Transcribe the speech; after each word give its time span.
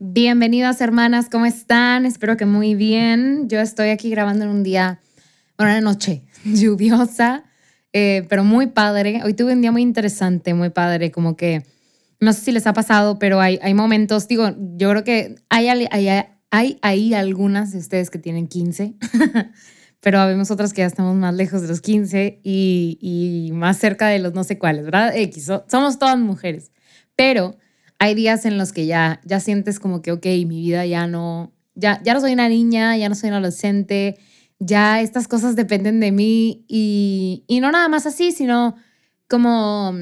Bienvenidas 0.00 0.80
hermanas, 0.80 1.28
¿cómo 1.30 1.46
están? 1.46 2.04
Espero 2.04 2.36
que 2.36 2.46
muy 2.46 2.74
bien. 2.74 3.48
Yo 3.48 3.60
estoy 3.60 3.90
aquí 3.90 4.10
grabando 4.10 4.44
en 4.44 4.50
un 4.50 4.64
día, 4.64 5.00
bueno, 5.56 5.70
una 5.70 5.80
noche 5.80 6.24
lluviosa, 6.44 7.44
eh, 7.92 8.26
pero 8.28 8.42
muy 8.42 8.66
padre. 8.66 9.20
Hoy 9.24 9.34
tuve 9.34 9.52
un 9.52 9.60
día 9.60 9.70
muy 9.70 9.82
interesante, 9.82 10.52
muy 10.52 10.70
padre, 10.70 11.12
como 11.12 11.36
que, 11.36 11.62
no 12.18 12.32
sé 12.32 12.40
si 12.40 12.50
les 12.50 12.66
ha 12.66 12.72
pasado, 12.72 13.20
pero 13.20 13.40
hay, 13.40 13.60
hay 13.62 13.72
momentos, 13.72 14.26
digo, 14.26 14.56
yo 14.76 14.90
creo 14.90 15.04
que 15.04 15.36
hay, 15.48 15.68
hay, 15.68 15.86
hay 16.50 16.78
ahí 16.82 17.14
algunas 17.14 17.70
de 17.70 17.78
ustedes 17.78 18.10
que 18.10 18.18
tienen 18.18 18.48
15, 18.48 18.96
pero 20.00 20.18
habemos 20.18 20.50
otras 20.50 20.72
que 20.72 20.80
ya 20.80 20.86
estamos 20.86 21.14
más 21.14 21.34
lejos 21.34 21.62
de 21.62 21.68
los 21.68 21.80
15 21.80 22.40
y, 22.42 22.98
y 23.00 23.52
más 23.52 23.78
cerca 23.78 24.08
de 24.08 24.18
los 24.18 24.34
no 24.34 24.42
sé 24.42 24.58
cuáles, 24.58 24.86
¿verdad? 24.86 25.16
X, 25.16 25.52
somos 25.68 26.00
todas 26.00 26.18
mujeres, 26.18 26.72
pero 27.14 27.56
hay 27.98 28.14
días 28.14 28.44
en 28.44 28.58
los 28.58 28.72
que 28.72 28.86
ya, 28.86 29.20
ya 29.24 29.40
sientes 29.40 29.80
como 29.80 30.02
que, 30.02 30.12
ok, 30.12 30.26
mi 30.46 30.60
vida 30.60 30.84
ya 30.86 31.06
no, 31.06 31.52
ya, 31.74 32.00
ya 32.02 32.14
no 32.14 32.20
soy 32.20 32.32
una 32.32 32.48
niña, 32.48 32.96
ya 32.96 33.08
no 33.08 33.14
soy 33.14 33.30
un 33.30 33.34
adolescente, 33.34 34.18
ya 34.58 35.00
estas 35.00 35.28
cosas 35.28 35.56
dependen 35.56 36.00
de 36.00 36.12
mí 36.12 36.64
y, 36.68 37.44
y 37.46 37.60
no 37.60 37.70
nada 37.72 37.88
más 37.88 38.06
así, 38.06 38.32
sino 38.32 38.76
como, 39.28 39.94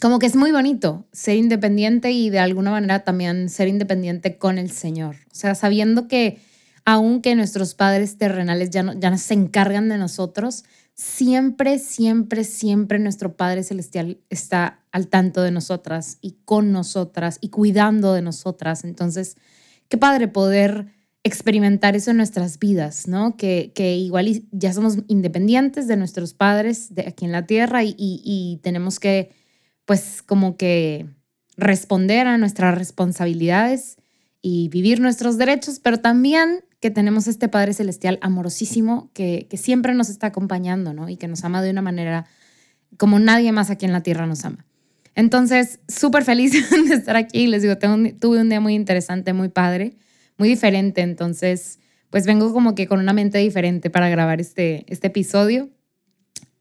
como 0.00 0.18
que 0.18 0.26
es 0.26 0.36
muy 0.36 0.52
bonito 0.52 1.06
ser 1.12 1.36
independiente 1.36 2.10
y 2.12 2.30
de 2.30 2.38
alguna 2.38 2.70
manera 2.70 3.04
también 3.04 3.48
ser 3.48 3.68
independiente 3.68 4.38
con 4.38 4.58
el 4.58 4.70
Señor. 4.70 5.16
O 5.32 5.34
sea, 5.34 5.54
sabiendo 5.54 6.08
que 6.08 6.40
aunque 6.84 7.34
nuestros 7.34 7.74
padres 7.74 8.18
terrenales 8.18 8.70
ya 8.70 8.82
no, 8.82 8.92
ya 8.92 9.10
no 9.10 9.18
se 9.18 9.34
encargan 9.34 9.88
de 9.88 9.96
nosotros, 9.96 10.64
siempre, 10.94 11.78
siempre, 11.78 12.44
siempre 12.44 12.98
nuestro 12.98 13.36
Padre 13.36 13.62
Celestial 13.62 14.18
está 14.30 14.84
al 14.92 15.08
tanto 15.08 15.42
de 15.42 15.50
nosotras 15.50 16.18
y 16.20 16.36
con 16.44 16.72
nosotras 16.72 17.38
y 17.40 17.50
cuidando 17.50 18.14
de 18.14 18.22
nosotras. 18.22 18.84
Entonces, 18.84 19.36
qué 19.88 19.98
padre 19.98 20.28
poder 20.28 20.86
experimentar 21.24 21.96
eso 21.96 22.10
en 22.10 22.18
nuestras 22.18 22.58
vidas, 22.58 23.08
¿no? 23.08 23.36
Que, 23.36 23.72
que 23.74 23.96
igual 23.96 24.44
ya 24.52 24.72
somos 24.72 24.98
independientes 25.08 25.88
de 25.88 25.96
nuestros 25.96 26.34
padres 26.34 26.94
de 26.94 27.02
aquí 27.08 27.24
en 27.24 27.32
la 27.32 27.46
tierra 27.46 27.82
y, 27.82 27.94
y 27.98 28.60
tenemos 28.62 29.00
que, 29.00 29.30
pues, 29.86 30.22
como 30.22 30.56
que 30.56 31.06
responder 31.56 32.26
a 32.26 32.38
nuestras 32.38 32.76
responsabilidades 32.76 33.96
y 34.46 34.68
vivir 34.68 35.00
nuestros 35.00 35.38
derechos, 35.38 35.80
pero 35.80 36.00
también 36.00 36.66
que 36.78 36.90
tenemos 36.90 37.28
este 37.28 37.48
Padre 37.48 37.72
Celestial 37.72 38.18
amorosísimo 38.20 39.10
que, 39.14 39.46
que 39.48 39.56
siempre 39.56 39.94
nos 39.94 40.10
está 40.10 40.26
acompañando, 40.26 40.92
¿no? 40.92 41.08
Y 41.08 41.16
que 41.16 41.28
nos 41.28 41.44
ama 41.44 41.62
de 41.62 41.70
una 41.70 41.80
manera 41.80 42.26
como 42.98 43.18
nadie 43.18 43.52
más 43.52 43.70
aquí 43.70 43.86
en 43.86 43.92
la 43.92 44.02
tierra 44.02 44.26
nos 44.26 44.44
ama. 44.44 44.66
Entonces, 45.14 45.80
súper 45.88 46.24
feliz 46.24 46.52
de 46.88 46.94
estar 46.94 47.16
aquí. 47.16 47.46
Les 47.46 47.62
digo, 47.62 47.78
tuve 47.78 48.38
un 48.38 48.48
día 48.50 48.60
muy 48.60 48.74
interesante, 48.74 49.32
muy 49.32 49.48
padre, 49.48 49.96
muy 50.36 50.50
diferente. 50.50 51.00
Entonces, 51.00 51.78
pues 52.10 52.26
vengo 52.26 52.52
como 52.52 52.74
que 52.74 52.86
con 52.86 53.00
una 53.00 53.14
mente 53.14 53.38
diferente 53.38 53.88
para 53.88 54.10
grabar 54.10 54.42
este, 54.42 54.84
este 54.88 55.06
episodio. 55.06 55.70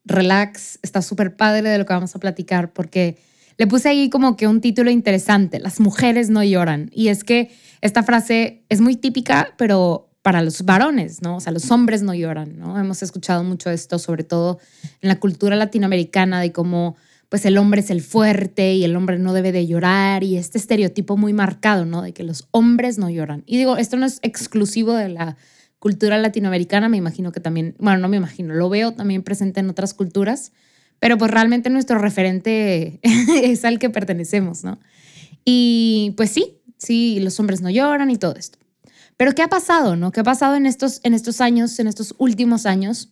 Relax, 0.06 0.80
está 0.84 1.02
súper 1.02 1.36
padre 1.36 1.68
de 1.68 1.78
lo 1.78 1.86
que 1.86 1.92
vamos 1.92 2.16
a 2.16 2.20
platicar 2.20 2.72
porque 2.72 3.18
le 3.58 3.68
puse 3.68 3.90
ahí 3.90 4.10
como 4.10 4.36
que 4.36 4.48
un 4.48 4.62
título 4.62 4.90
interesante, 4.90 5.60
Las 5.60 5.80
mujeres 5.80 6.30
no 6.30 6.44
lloran. 6.44 6.90
Y 6.94 7.10
es 7.10 7.24
que 7.24 7.52
esta 7.82 8.04
frase 8.04 8.64
es 8.70 8.82
muy 8.82 8.96
típica, 8.96 9.54
pero 9.58 10.10
para 10.22 10.42
los 10.42 10.64
varones, 10.64 11.22
¿no? 11.22 11.36
O 11.36 11.40
sea, 11.42 11.52
los 11.52 11.70
hombres 11.70 12.02
no 12.02 12.14
lloran, 12.14 12.58
¿no? 12.58 12.80
Hemos 12.80 13.04
escuchado 13.04 13.44
mucho 13.44 13.70
esto, 13.70 14.00
sobre 14.00 14.24
todo 14.24 14.60
en 15.02 15.10
la 15.10 15.20
cultura 15.20 15.56
latinoamericana, 15.56 16.40
de 16.40 16.52
cómo 16.52 16.96
pues 17.28 17.46
el 17.46 17.58
hombre 17.58 17.82
es 17.82 17.90
el 17.90 18.02
fuerte 18.02 18.76
y 18.76 18.84
el 18.84 18.96
hombre 18.96 19.18
no 19.18 19.34
debe 19.34 19.52
de 19.52 19.66
llorar 19.66 20.24
y 20.24 20.38
este 20.38 20.60
estereotipo 20.60 21.18
muy 21.18 21.34
marcado, 21.34 21.84
¿no? 21.84 22.04
De 22.04 22.14
que 22.14 22.24
los 22.24 22.48
hombres 22.52 23.00
no 23.00 23.10
lloran. 23.10 23.42
Y 23.48 23.58
digo, 23.58 23.76
esto 23.78 23.98
no 23.98 24.06
es 24.06 24.20
exclusivo 24.22 24.94
de 24.94 25.10
la 25.10 25.36
cultura 25.80 26.18
latinoamericana, 26.20 26.90
me 26.90 26.98
imagino 26.98 27.32
que 27.32 27.40
también, 27.40 27.76
bueno, 27.80 27.98
no 27.98 28.08
me 28.08 28.18
imagino, 28.18 28.54
lo 28.54 28.70
veo 28.70 28.94
también 28.94 29.24
presente 29.24 29.60
en 29.60 29.70
otras 29.70 29.94
culturas, 29.94 30.54
pero 31.04 31.18
pues 31.18 31.32
realmente 31.32 31.70
nuestro 31.70 32.00
referente 32.00 33.02
es 33.44 33.66
al 33.66 33.78
que 33.78 33.90
pertenecemos, 33.90 34.64
¿no? 34.64 34.80
Y 35.44 36.14
pues 36.16 36.30
sí, 36.30 36.62
sí, 36.78 37.20
los 37.20 37.38
hombres 37.42 37.60
no 37.60 37.70
lloran 37.70 38.10
y 38.10 38.16
todo 38.16 38.38
esto. 38.38 38.58
Pero 39.18 39.34
¿qué 39.34 39.42
ha 39.42 39.50
pasado, 39.50 39.98
no? 39.98 40.14
¿Qué 40.14 40.22
ha 40.22 40.24
pasado 40.24 40.56
en 40.56 40.66
estos, 40.66 41.02
en 41.04 41.14
estos 41.14 41.42
años, 41.42 41.78
en 41.80 41.88
estos 41.88 42.16
últimos 42.20 42.66
años, 42.66 43.10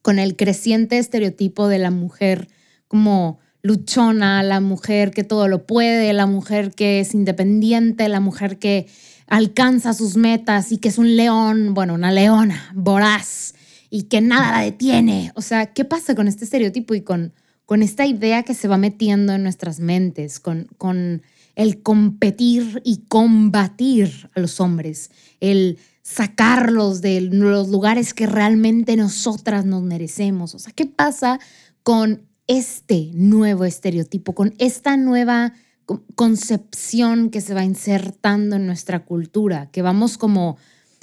con 0.00 0.20
el 0.20 0.36
creciente 0.36 0.96
estereotipo 0.96 1.66
de 1.66 1.80
la 1.80 1.90
mujer 1.90 2.46
como 2.86 3.40
luchona, 3.62 4.44
la 4.44 4.60
mujer 4.60 5.10
que 5.10 5.24
todo 5.24 5.48
lo 5.48 5.66
puede, 5.66 6.12
la 6.12 6.26
mujer 6.26 6.70
que 6.70 7.00
es 7.00 7.14
independiente, 7.14 8.08
la 8.08 8.20
mujer 8.20 8.60
que 8.60 8.86
alcanza 9.26 9.92
sus 9.92 10.16
metas 10.16 10.70
y 10.70 10.78
que 10.78 10.88
es 10.88 10.98
un 10.98 11.16
león, 11.16 11.74
bueno, 11.74 11.94
una 11.94 12.12
leona, 12.12 12.70
voraz 12.76 13.54
y 13.90 14.04
que 14.04 14.20
nada 14.20 14.52
la 14.52 14.64
detiene? 14.64 15.32
O 15.34 15.42
sea, 15.42 15.66
¿qué 15.66 15.84
pasa 15.84 16.14
con 16.14 16.28
este 16.28 16.44
estereotipo 16.44 16.94
y 16.94 17.02
con, 17.02 17.32
con 17.66 17.82
esta 17.82 18.06
idea 18.06 18.42
que 18.42 18.54
se 18.54 18.68
va 18.68 18.76
metiendo 18.76 19.32
en 19.32 19.42
nuestras 19.42 19.80
mentes, 19.80 20.40
con, 20.40 20.68
con 20.78 21.22
el 21.54 21.82
competir 21.82 22.80
y 22.84 22.98
combatir 23.08 24.30
a 24.34 24.40
los 24.40 24.60
hombres, 24.60 25.10
el 25.40 25.78
sacarlos 26.02 27.02
de 27.02 27.20
los 27.20 27.68
lugares 27.68 28.14
que 28.14 28.26
realmente 28.26 28.96
nosotras 28.96 29.66
nos 29.66 29.82
merecemos. 29.82 30.54
O 30.54 30.58
sea, 30.58 30.72
¿qué 30.72 30.86
pasa 30.86 31.38
con 31.82 32.22
este 32.46 33.10
nuevo 33.12 33.64
estereotipo, 33.64 34.34
con 34.34 34.54
esta 34.58 34.96
nueva 34.96 35.52
concepción 36.14 37.28
que 37.30 37.40
se 37.40 37.54
va 37.54 37.64
insertando 37.64 38.56
en 38.56 38.66
nuestra 38.66 39.04
cultura, 39.04 39.68
que 39.70 39.82
vamos 39.82 40.18
como... 40.18 40.56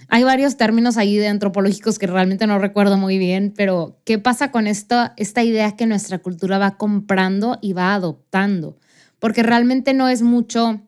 Hay 0.10 0.24
varios 0.24 0.58
términos 0.58 0.98
ahí 0.98 1.18
de 1.18 1.28
antropológicos 1.28 2.00
que 2.00 2.08
realmente 2.08 2.48
no 2.48 2.60
recuerdo 2.60 2.98
muy 2.98 3.18
bien, 3.18 3.54
pero 3.56 4.00
¿qué 4.06 4.20
pasa 4.20 4.52
con 4.52 4.68
esta, 4.68 5.14
esta 5.18 5.44
idea 5.44 5.76
que 5.76 5.86
nuestra 5.86 6.20
cultura 6.20 6.58
va 6.58 6.78
comprando 6.78 7.58
y 7.62 7.74
va 7.74 7.94
adoptando? 7.94 8.78
porque 9.26 9.42
realmente 9.42 9.96
no 9.96 10.08
es 10.08 10.22
mucho 10.22 10.82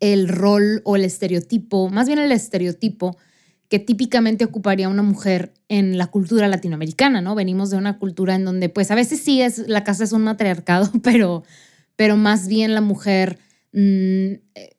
el 0.00 0.28
rol 0.28 0.80
o 0.84 0.96
el 0.96 1.04
estereotipo, 1.04 1.90
más 1.90 2.06
bien 2.06 2.18
el 2.18 2.32
estereotipo 2.32 3.18
que 3.68 3.78
típicamente 3.78 4.44
ocuparía 4.44 4.88
una 4.88 5.02
mujer 5.02 5.52
en 5.68 5.98
la 5.98 6.06
cultura 6.06 6.48
latinoamericana, 6.48 7.20
¿no? 7.20 7.34
Venimos 7.34 7.68
de 7.70 7.76
una 7.76 7.98
cultura 7.98 8.34
en 8.34 8.46
donde, 8.46 8.70
pues 8.70 8.90
a 8.90 8.94
veces 8.94 9.20
sí 9.20 9.42
es, 9.42 9.58
la 9.68 9.84
casa 9.84 10.04
es 10.04 10.12
un 10.12 10.22
matriarcado, 10.22 10.90
pero, 11.02 11.44
pero 11.96 12.16
más 12.16 12.48
bien 12.48 12.74
la 12.74 12.80
mujer, 12.80 13.38
mm, 13.72 14.34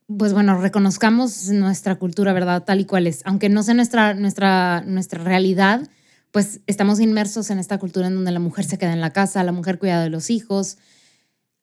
pues 0.08 0.34
bueno, 0.34 0.60
reconozcamos 0.60 1.50
nuestra 1.50 1.96
cultura, 1.96 2.34
¿verdad? 2.34 2.64
Tal 2.64 2.80
y 2.80 2.86
cual 2.86 3.08
es. 3.08 3.22
Aunque 3.26 3.50
no 3.50 3.64
sea 3.64 3.74
nuestra, 3.74 4.14
nuestra, 4.14 4.84
nuestra 4.86 5.24
realidad, 5.24 5.88
pues 6.32 6.62
estamos 6.68 7.00
inmersos 7.00 7.50
en 7.50 7.60
esta 7.60 7.78
cultura 7.78 8.08
en 8.08 8.16
donde 8.16 8.32
la 8.32 8.40
mujer 8.40 8.66
se 8.66 8.78
queda 8.78 8.94
en 8.94 9.02
la 9.02 9.14
casa, 9.14 9.44
la 9.44 9.52
mujer 9.52 9.80
cuida 9.80 10.02
de 10.02 10.10
los 10.10 10.30
hijos, 10.30 10.78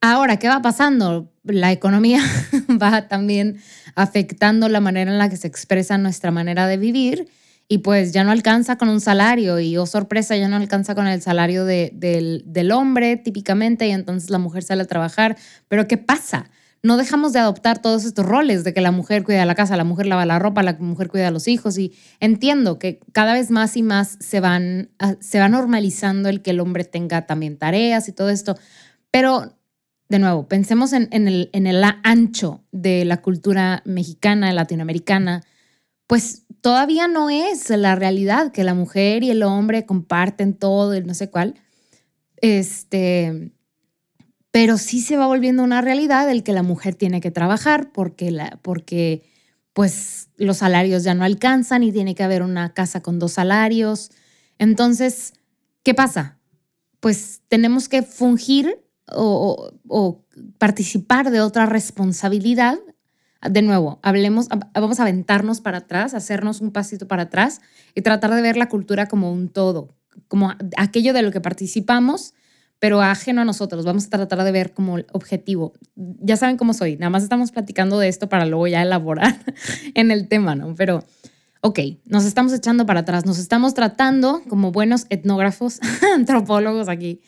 Ahora, 0.04 0.40
¿qué 0.40 0.48
va 0.48 0.60
pasando? 0.62 1.32
La 1.44 1.70
economía 1.70 2.20
va 2.82 3.06
también 3.06 3.60
afectando 3.94 4.68
la 4.68 4.80
manera 4.80 5.12
en 5.12 5.18
la 5.18 5.30
que 5.30 5.36
se 5.36 5.46
expresa 5.46 5.96
nuestra 5.96 6.32
manera 6.32 6.66
de 6.66 6.76
vivir 6.76 7.28
y 7.68 7.78
pues 7.78 8.10
ya 8.10 8.24
no 8.24 8.32
alcanza 8.32 8.76
con 8.76 8.88
un 8.88 9.00
salario 9.00 9.60
y, 9.60 9.76
oh 9.76 9.86
sorpresa, 9.86 10.36
ya 10.36 10.48
no 10.48 10.56
alcanza 10.56 10.96
con 10.96 11.06
el 11.06 11.22
salario 11.22 11.64
del, 11.64 12.42
del 12.44 12.72
hombre 12.72 13.16
típicamente 13.16 13.86
y 13.86 13.92
entonces 13.92 14.28
la 14.30 14.38
mujer 14.38 14.64
sale 14.64 14.82
a 14.82 14.86
trabajar. 14.86 15.36
Pero 15.68 15.86
¿qué 15.86 15.98
pasa? 15.98 16.50
No 16.82 16.96
dejamos 16.96 17.32
de 17.32 17.38
adoptar 17.38 17.80
todos 17.80 18.04
estos 18.04 18.26
roles 18.26 18.64
de 18.64 18.74
que 18.74 18.80
la 18.80 18.90
mujer 18.90 19.22
cuida 19.22 19.46
la 19.46 19.54
casa, 19.54 19.76
la 19.76 19.84
mujer 19.84 20.06
lava 20.06 20.26
la 20.26 20.38
ropa, 20.38 20.62
la 20.62 20.72
mujer 20.74 21.08
cuida 21.08 21.28
a 21.28 21.30
los 21.30 21.46
hijos 21.46 21.78
y 21.78 21.94
entiendo 22.18 22.78
que 22.78 22.98
cada 23.12 23.34
vez 23.34 23.50
más 23.50 23.76
y 23.76 23.82
más 23.82 24.16
se 24.20 24.40
van 24.40 24.90
se 25.20 25.38
va 25.38 25.48
normalizando 25.48 26.28
el 26.28 26.42
que 26.42 26.50
el 26.50 26.60
hombre 26.60 26.84
tenga 26.84 27.26
también 27.26 27.56
tareas 27.56 28.08
y 28.08 28.12
todo 28.12 28.30
esto, 28.30 28.56
pero 29.10 29.54
de 30.12 30.18
nuevo, 30.18 30.46
pensemos 30.46 30.92
en, 30.92 31.08
el, 31.10 31.48
en 31.54 31.66
el 31.66 31.82
ancho 32.02 32.62
de 32.70 33.06
la 33.06 33.22
cultura 33.22 33.82
mexicana, 33.86 34.52
latinoamericana, 34.52 35.42
pues 36.06 36.44
todavía 36.60 37.08
no 37.08 37.30
es 37.30 37.70
la 37.70 37.94
realidad 37.94 38.52
que 38.52 38.62
la 38.62 38.74
mujer 38.74 39.24
y 39.24 39.30
el 39.30 39.42
hombre 39.42 39.86
comparten 39.86 40.52
todo 40.52 40.94
y 40.94 41.02
no 41.02 41.14
sé 41.14 41.30
cuál. 41.30 41.54
Este, 42.36 43.52
pero 44.52 44.76
sí 44.76 45.00
se 45.00 45.16
va 45.16 45.26
volviendo 45.26 45.64
una 45.64 45.80
realidad 45.80 46.30
el 46.30 46.44
que 46.44 46.52
la 46.52 46.62
mujer 46.62 46.94
tiene 46.94 47.20
que 47.20 47.30
trabajar 47.30 47.90
porque, 47.90 48.30
la, 48.30 48.58
porque 48.62 49.24
pues 49.72 50.28
los 50.36 50.58
salarios 50.58 51.04
ya 51.04 51.14
no 51.14 51.24
alcanzan 51.24 51.82
y 51.82 51.90
tiene 51.90 52.14
que 52.14 52.22
haber 52.22 52.42
una 52.42 52.74
casa 52.74 53.02
con 53.02 53.18
dos 53.18 53.32
salarios. 53.32 54.10
Entonces, 54.58 55.32
¿qué 55.82 55.94
pasa? 55.94 56.38
Pues 57.00 57.40
tenemos 57.48 57.88
que 57.88 58.02
fungir 58.02 58.84
o, 59.10 59.72
o 59.88 60.24
participar 60.58 61.30
de 61.30 61.40
otra 61.40 61.64
responsabilidad. 61.64 62.78
De 63.40 63.62
nuevo, 63.62 64.00
hablemos, 64.02 64.48
vamos 64.74 65.00
a 65.00 65.04
aventarnos 65.04 65.62
para 65.62 65.78
atrás, 65.78 66.12
hacernos 66.12 66.60
un 66.60 66.72
pasito 66.72 67.08
para 67.08 67.22
atrás 67.22 67.62
y 67.94 68.02
tratar 68.02 68.34
de 68.34 68.42
ver 68.42 68.58
la 68.58 68.68
cultura 68.68 69.08
como 69.08 69.32
un 69.32 69.48
todo, 69.48 69.96
como 70.28 70.52
aquello 70.76 71.14
de 71.14 71.22
lo 71.22 71.30
que 71.30 71.40
participamos 71.40 72.34
pero 72.82 73.00
ajeno 73.00 73.42
a 73.42 73.44
nosotros. 73.44 73.84
Vamos 73.84 74.06
a 74.06 74.10
tratar 74.10 74.42
de 74.42 74.50
ver 74.50 74.72
como 74.72 74.96
objetivo. 75.12 75.72
Ya 75.94 76.36
saben 76.36 76.56
cómo 76.56 76.74
soy, 76.74 76.96
nada 76.96 77.10
más 77.10 77.22
estamos 77.22 77.52
platicando 77.52 77.96
de 78.00 78.08
esto 78.08 78.28
para 78.28 78.44
luego 78.44 78.66
ya 78.66 78.82
elaborar 78.82 79.38
en 79.94 80.10
el 80.10 80.26
tema, 80.26 80.56
¿no? 80.56 80.74
Pero, 80.74 81.04
ok, 81.60 81.78
nos 82.06 82.24
estamos 82.24 82.52
echando 82.52 82.84
para 82.84 83.00
atrás, 83.00 83.24
nos 83.24 83.38
estamos 83.38 83.74
tratando 83.74 84.42
como 84.48 84.72
buenos 84.72 85.06
etnógrafos, 85.10 85.78
antropólogos 86.16 86.88
aquí, 86.88 87.20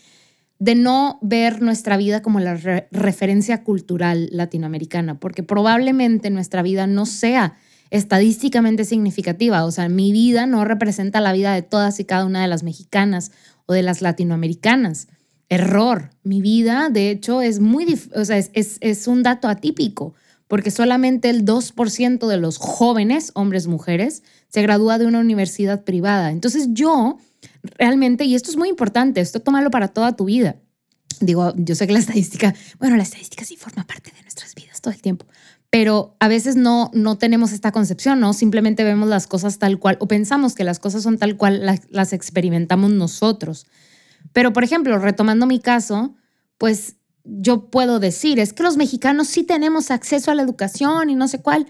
de 0.58 0.74
no 0.74 1.20
ver 1.22 1.62
nuestra 1.62 1.96
vida 1.98 2.20
como 2.20 2.40
la 2.40 2.56
referencia 2.90 3.62
cultural 3.62 4.28
latinoamericana, 4.32 5.20
porque 5.20 5.44
probablemente 5.44 6.30
nuestra 6.30 6.62
vida 6.62 6.88
no 6.88 7.06
sea 7.06 7.54
estadísticamente 7.90 8.84
significativa, 8.84 9.64
o 9.64 9.70
sea, 9.70 9.88
mi 9.88 10.10
vida 10.10 10.46
no 10.46 10.64
representa 10.64 11.20
la 11.20 11.32
vida 11.32 11.54
de 11.54 11.62
todas 11.62 12.00
y 12.00 12.04
cada 12.04 12.24
una 12.24 12.42
de 12.42 12.48
las 12.48 12.64
mexicanas 12.64 13.30
o 13.66 13.72
de 13.72 13.84
las 13.84 14.02
latinoamericanas 14.02 15.06
error. 15.48 16.10
Mi 16.22 16.40
vida, 16.40 16.88
de 16.90 17.10
hecho, 17.10 17.42
es 17.42 17.60
muy, 17.60 17.98
o 18.14 18.24
sea, 18.24 18.38
es, 18.38 18.50
es, 18.52 19.06
un 19.06 19.22
dato 19.22 19.48
atípico, 19.48 20.14
porque 20.48 20.70
solamente 20.70 21.30
el 21.30 21.44
2% 21.44 22.26
de 22.26 22.36
los 22.36 22.58
jóvenes, 22.58 23.30
hombres, 23.34 23.66
mujeres, 23.66 24.22
se 24.48 24.62
gradúa 24.62 24.98
de 24.98 25.06
una 25.06 25.20
universidad 25.20 25.84
privada. 25.84 26.30
Entonces 26.30 26.68
yo, 26.70 27.18
realmente, 27.62 28.24
y 28.24 28.34
esto 28.34 28.50
es 28.50 28.56
muy 28.56 28.68
importante, 28.68 29.20
esto 29.20 29.40
tómalo 29.40 29.70
para 29.70 29.88
toda 29.88 30.16
tu 30.16 30.26
vida. 30.26 30.56
Digo, 31.20 31.54
yo 31.56 31.74
sé 31.74 31.86
que 31.86 31.92
la 31.92 31.98
estadística, 32.00 32.54
bueno, 32.78 32.96
la 32.96 33.04
estadística 33.04 33.44
sí 33.44 33.56
forma 33.56 33.86
parte 33.86 34.10
de 34.10 34.22
nuestras 34.22 34.54
vidas 34.54 34.80
todo 34.80 34.92
el 34.92 35.00
tiempo, 35.00 35.26
pero 35.70 36.16
a 36.20 36.28
veces 36.28 36.56
no, 36.56 36.90
no 36.92 37.18
tenemos 37.18 37.52
esta 37.52 37.72
concepción, 37.72 38.20
¿no? 38.20 38.32
Simplemente 38.32 38.84
vemos 38.84 39.08
las 39.08 39.26
cosas 39.26 39.58
tal 39.58 39.78
cual 39.78 39.96
o 40.00 40.06
pensamos 40.06 40.54
que 40.54 40.64
las 40.64 40.78
cosas 40.78 41.02
son 41.02 41.18
tal 41.18 41.36
cual 41.36 41.80
las 41.90 42.12
experimentamos 42.12 42.90
nosotros. 42.92 43.66
Pero, 44.34 44.52
por 44.52 44.64
ejemplo, 44.64 44.98
retomando 44.98 45.46
mi 45.46 45.60
caso, 45.60 46.16
pues 46.58 46.96
yo 47.22 47.70
puedo 47.70 48.00
decir, 48.00 48.40
es 48.40 48.52
que 48.52 48.64
los 48.64 48.76
mexicanos 48.76 49.28
sí 49.28 49.44
tenemos 49.44 49.92
acceso 49.92 50.30
a 50.30 50.34
la 50.34 50.42
educación 50.42 51.08
y 51.08 51.14
no 51.14 51.28
sé 51.28 51.40
cuál, 51.40 51.66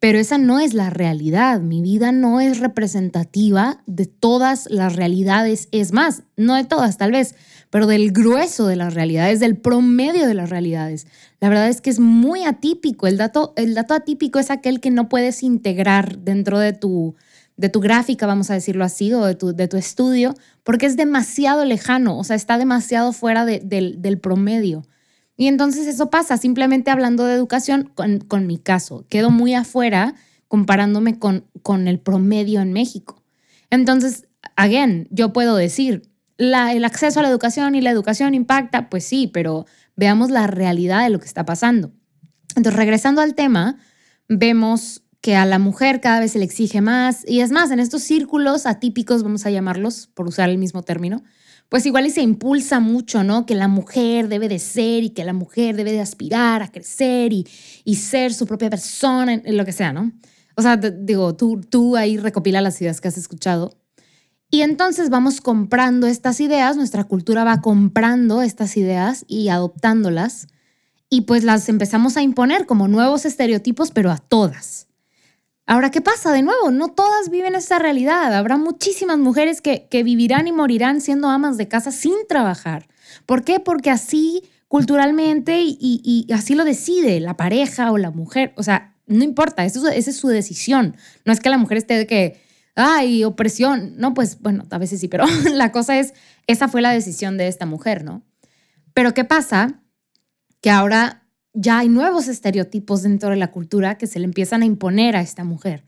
pero 0.00 0.18
esa 0.18 0.36
no 0.36 0.58
es 0.58 0.74
la 0.74 0.90
realidad. 0.90 1.60
Mi 1.60 1.80
vida 1.80 2.10
no 2.10 2.40
es 2.40 2.58
representativa 2.58 3.84
de 3.86 4.06
todas 4.06 4.68
las 4.68 4.96
realidades, 4.96 5.68
es 5.70 5.92
más, 5.92 6.24
no 6.36 6.56
de 6.56 6.64
todas 6.64 6.98
tal 6.98 7.12
vez, 7.12 7.36
pero 7.70 7.86
del 7.86 8.10
grueso 8.10 8.66
de 8.66 8.74
las 8.74 8.94
realidades, 8.94 9.38
del 9.38 9.56
promedio 9.56 10.26
de 10.26 10.34
las 10.34 10.50
realidades. 10.50 11.06
La 11.38 11.48
verdad 11.48 11.68
es 11.68 11.80
que 11.80 11.90
es 11.90 12.00
muy 12.00 12.42
atípico. 12.42 13.06
El 13.06 13.16
dato, 13.16 13.52
el 13.54 13.74
dato 13.74 13.94
atípico 13.94 14.40
es 14.40 14.50
aquel 14.50 14.80
que 14.80 14.90
no 14.90 15.08
puedes 15.08 15.44
integrar 15.44 16.18
dentro 16.18 16.58
de 16.58 16.72
tu, 16.72 17.14
de 17.56 17.68
tu 17.68 17.80
gráfica, 17.80 18.26
vamos 18.26 18.50
a 18.50 18.54
decirlo 18.54 18.84
así, 18.84 19.12
o 19.12 19.24
de 19.24 19.34
tu, 19.34 19.54
de 19.54 19.68
tu 19.68 19.76
estudio, 19.76 20.34
porque 20.64 20.86
es 20.86 20.96
demasiado 20.96 21.64
lejano, 21.64 22.18
o 22.18 22.24
sea, 22.24 22.36
está 22.36 22.58
demasiado 22.58 23.12
fuera 23.12 23.44
del 23.44 24.18
promedio. 24.20 24.86
Y 25.36 25.46
entonces 25.46 25.86
eso 25.86 26.10
pasa, 26.10 26.36
simplemente 26.36 26.90
hablando 26.90 27.24
de 27.24 27.34
educación, 27.34 27.90
con, 27.94 28.46
mi 28.46 28.58
caso, 28.58 29.06
quedo 29.08 29.30
muy 29.30 29.54
afuera 29.54 30.14
comparándome 30.48 31.18
con, 31.18 31.46
con 31.62 31.88
el 31.88 31.98
promedio 31.98 32.60
en 32.60 32.72
México. 32.72 33.22
Entonces, 33.70 34.28
again, 34.56 35.08
yo 35.10 35.32
puedo 35.32 35.56
decir, 35.56 36.10
el 36.38 36.84
acceso 36.84 37.20
a 37.20 37.22
la 37.22 37.28
educación 37.28 37.74
y 37.74 37.80
la 37.80 37.90
educación 37.90 38.34
impacta, 38.34 38.90
pues 38.90 39.04
sí, 39.04 39.30
pero 39.32 39.66
veamos 39.96 40.30
la 40.30 40.46
realidad 40.46 41.04
de 41.04 41.10
lo 41.10 41.18
que 41.18 41.26
está 41.26 41.44
pasando. 41.44 41.92
Entonces, 42.54 42.74
regresando 42.74 43.20
al 43.20 43.34
tema, 43.34 43.78
vemos 44.28 45.02
que 45.22 45.36
a 45.36 45.46
la 45.46 45.58
mujer 45.58 46.00
cada 46.00 46.20
vez 46.20 46.32
se 46.32 46.38
le 46.38 46.44
exige 46.44 46.82
más. 46.82 47.24
Y 47.26 47.40
es 47.40 47.50
más, 47.52 47.70
en 47.70 47.80
estos 47.80 48.02
círculos 48.02 48.66
atípicos, 48.66 49.22
vamos 49.22 49.46
a 49.46 49.50
llamarlos, 49.50 50.08
por 50.08 50.26
usar 50.28 50.50
el 50.50 50.58
mismo 50.58 50.82
término, 50.82 51.22
pues 51.70 51.86
igual 51.86 52.06
y 52.06 52.10
se 52.10 52.20
impulsa 52.20 52.80
mucho, 52.80 53.24
¿no? 53.24 53.46
Que 53.46 53.54
la 53.54 53.68
mujer 53.68 54.28
debe 54.28 54.48
de 54.48 54.58
ser 54.58 55.04
y 55.04 55.10
que 55.10 55.24
la 55.24 55.32
mujer 55.32 55.76
debe 55.76 55.92
de 55.92 56.00
aspirar 56.00 56.60
a 56.60 56.70
crecer 56.70 57.32
y, 57.32 57.46
y 57.84 57.94
ser 57.96 58.34
su 58.34 58.46
propia 58.46 58.68
persona, 58.68 59.32
en 59.32 59.56
lo 59.56 59.64
que 59.64 59.72
sea, 59.72 59.92
¿no? 59.92 60.12
O 60.56 60.60
sea, 60.60 60.76
digo, 60.76 61.34
tú, 61.34 61.60
tú 61.62 61.96
ahí 61.96 62.18
recopila 62.18 62.60
las 62.60 62.78
ideas 62.82 63.00
que 63.00 63.08
has 63.08 63.16
escuchado. 63.16 63.78
Y 64.50 64.60
entonces 64.60 65.08
vamos 65.08 65.40
comprando 65.40 66.06
estas 66.06 66.40
ideas, 66.40 66.76
nuestra 66.76 67.04
cultura 67.04 67.44
va 67.44 67.62
comprando 67.62 68.42
estas 68.42 68.76
ideas 68.76 69.24
y 69.26 69.48
adoptándolas 69.48 70.48
y 71.08 71.22
pues 71.22 71.44
las 71.44 71.68
empezamos 71.68 72.16
a 72.16 72.22
imponer 72.22 72.66
como 72.66 72.88
nuevos 72.88 73.24
estereotipos, 73.24 73.92
pero 73.92 74.10
a 74.10 74.18
todas. 74.18 74.88
Ahora, 75.72 75.90
¿qué 75.90 76.02
pasa? 76.02 76.32
De 76.32 76.42
nuevo, 76.42 76.70
no 76.70 76.88
todas 76.88 77.30
viven 77.30 77.54
esa 77.54 77.78
realidad. 77.78 78.34
Habrá 78.34 78.58
muchísimas 78.58 79.16
mujeres 79.16 79.62
que, 79.62 79.88
vivirán 80.04 80.46
y 80.46 80.52
morirán 80.52 81.00
siendo 81.00 81.30
amas 81.30 81.56
de 81.56 81.66
casa 81.66 81.92
sin 81.92 82.12
trabajar. 82.28 82.88
¿Por 83.24 83.42
qué? 83.42 83.58
Porque 83.58 83.88
así 83.88 84.42
culturalmente 84.68 85.62
y, 85.64 86.26
así 86.30 86.54
lo 86.54 86.64
decide 86.66 87.20
la 87.20 87.38
pareja 87.38 87.90
o 87.90 87.96
la 87.96 88.10
mujer. 88.10 88.52
O 88.58 88.62
sea, 88.62 88.94
no 89.06 89.24
importa, 89.24 89.64
eso, 89.64 89.88
esa 89.88 90.10
es 90.10 90.16
su 90.18 90.28
decisión. 90.28 90.94
No 91.24 91.32
es 91.32 91.40
que 91.40 91.48
la 91.48 91.56
mujer 91.56 91.78
esté 91.78 91.94
de 91.94 92.06
que, 92.06 92.42
ay, 92.74 93.24
opresión. 93.24 93.94
No, 93.96 94.12
pues 94.12 94.42
bueno, 94.42 94.66
a 94.70 94.76
veces 94.76 95.00
sí, 95.00 95.08
pero 95.08 95.24
la 95.54 95.72
cosa 95.72 95.98
es, 95.98 96.12
esa 96.46 96.68
fue 96.68 96.82
la 96.82 96.90
decisión 96.90 97.38
de 97.38 97.48
esta 97.48 97.64
mujer, 97.64 98.04
¿no? 98.04 98.20
Pero 98.92 99.14
¿qué 99.14 99.24
pasa? 99.24 99.80
Que 100.60 100.68
ahora 100.68 101.21
ya 101.54 101.78
hay 101.78 101.88
nuevos 101.88 102.28
estereotipos 102.28 103.02
dentro 103.02 103.30
de 103.30 103.36
la 103.36 103.50
cultura 103.50 103.98
que 103.98 104.06
se 104.06 104.18
le 104.18 104.24
empiezan 104.24 104.62
a 104.62 104.66
imponer 104.66 105.16
a 105.16 105.20
esta 105.20 105.44
mujer. 105.44 105.84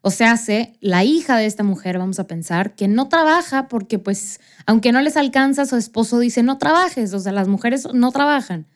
O 0.00 0.10
sea, 0.10 0.32
hace 0.32 0.74
la 0.80 1.04
hija 1.04 1.36
de 1.36 1.46
esta 1.46 1.64
mujer, 1.64 1.98
vamos 1.98 2.20
a 2.20 2.26
pensar, 2.26 2.74
que 2.74 2.86
no 2.86 3.08
trabaja 3.08 3.68
porque 3.68 3.98
pues, 3.98 4.40
aunque 4.64 4.92
no 4.92 5.02
les 5.02 5.16
alcanza, 5.16 5.66
su 5.66 5.76
esposo 5.76 6.18
dice, 6.20 6.42
no 6.42 6.58
trabajes, 6.58 7.12
o 7.14 7.18
sea, 7.18 7.32
las 7.32 7.48
mujeres 7.48 7.88
no 7.92 8.12
trabajan. 8.12 8.66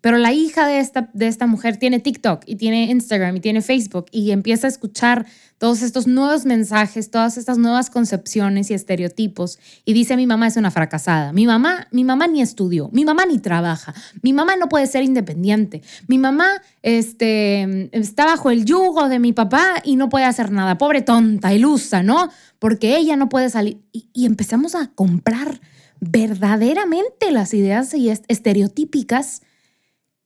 Pero 0.00 0.16
la 0.18 0.32
hija 0.32 0.66
de 0.66 0.78
esta, 0.78 1.10
de 1.12 1.26
esta 1.26 1.46
mujer 1.46 1.76
tiene 1.76 1.98
TikTok 1.98 2.42
y 2.46 2.56
tiene 2.56 2.84
Instagram 2.84 3.36
y 3.36 3.40
tiene 3.40 3.62
Facebook 3.62 4.06
y 4.12 4.30
empieza 4.30 4.66
a 4.66 4.70
escuchar 4.70 5.26
todos 5.58 5.82
estos 5.82 6.06
nuevos 6.06 6.46
mensajes, 6.46 7.10
todas 7.10 7.36
estas 7.36 7.58
nuevas 7.58 7.90
concepciones 7.90 8.70
y 8.70 8.74
estereotipos 8.74 9.58
y 9.84 9.92
dice 9.92 10.16
mi 10.16 10.26
mamá 10.26 10.46
es 10.46 10.56
una 10.56 10.70
fracasada. 10.70 11.32
Mi 11.32 11.46
mamá, 11.46 11.88
mi 11.90 12.04
mamá 12.04 12.28
ni 12.28 12.40
estudió, 12.40 12.90
mi 12.92 13.04
mamá 13.04 13.26
ni 13.26 13.38
trabaja, 13.38 13.92
mi 14.22 14.32
mamá 14.32 14.56
no 14.56 14.68
puede 14.68 14.86
ser 14.86 15.02
independiente. 15.02 15.82
Mi 16.06 16.18
mamá 16.18 16.62
este, 16.82 17.90
está 17.92 18.24
bajo 18.24 18.50
el 18.50 18.64
yugo 18.64 19.08
de 19.08 19.18
mi 19.18 19.32
papá 19.32 19.82
y 19.84 19.96
no 19.96 20.08
puede 20.08 20.26
hacer 20.26 20.52
nada. 20.52 20.78
Pobre 20.78 21.02
tonta, 21.02 21.52
ilusa, 21.52 22.02
¿no? 22.02 22.30
Porque 22.58 22.96
ella 22.96 23.16
no 23.16 23.28
puede 23.28 23.50
salir. 23.50 23.78
Y, 23.92 24.26
empezamos 24.26 24.74
a 24.74 24.88
comprar 24.94 25.60
verdaderamente 26.00 27.32
las 27.32 27.52
ideas 27.54 27.94
y 27.94 28.10
estereotípicas 28.10 29.42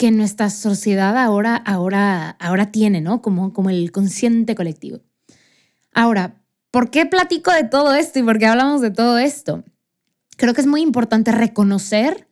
que 0.02 0.10
nuestra 0.10 0.50
sociedad 0.50 1.16
ahora, 1.16 1.54
ahora, 1.54 2.30
ahora 2.40 2.72
tiene, 2.72 3.00
¿no? 3.00 3.22
Como, 3.22 3.52
como 3.52 3.70
el 3.70 3.92
consciente 3.92 4.56
colectivo. 4.56 4.98
Ahora, 5.94 6.42
¿por 6.72 6.90
qué 6.90 7.06
platico 7.06 7.52
de 7.52 7.62
todo 7.62 7.94
esto 7.94 8.18
y 8.18 8.24
por 8.24 8.40
qué 8.40 8.46
hablamos 8.46 8.80
de 8.80 8.90
todo 8.90 9.18
esto? 9.18 9.62
Creo 10.36 10.54
que 10.54 10.60
es 10.60 10.66
muy 10.66 10.80
importante 10.82 11.30
reconocer 11.30 12.26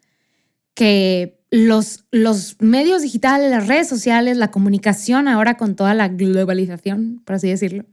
que 0.74 1.44
los, 1.52 2.06
los 2.10 2.56
medios 2.58 3.02
digitales, 3.02 3.52
las 3.52 3.68
redes 3.68 3.88
sociales, 3.88 4.36
la 4.36 4.50
comunicación 4.50 5.28
ahora 5.28 5.56
con 5.56 5.76
toda 5.76 5.94
la 5.94 6.08
globalización, 6.08 7.22
por 7.24 7.36
así 7.36 7.50
decirlo, 7.50 7.84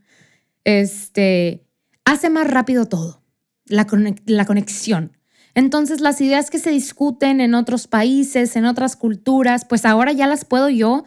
este, 0.63 1.67
hace 2.03 2.31
más 2.31 2.49
rápido 2.49 2.87
todo, 2.87 3.21
la, 3.67 3.85
la 4.25 4.45
conexión. 4.45 5.11
Entonces 5.57 6.01
las 6.01 6.21
ideas 6.21 6.51
que 6.51 6.59
se 6.59 6.69
discuten 6.69 7.41
en 7.41 7.55
otros 7.55 7.87
países, 7.87 8.55
en 8.55 8.65
otras 8.65 8.95
culturas, 8.95 9.65
pues 9.65 9.85
ahora 9.85 10.11
ya 10.11 10.27
las 10.27 10.45
puedo 10.45 10.69
yo 10.69 11.03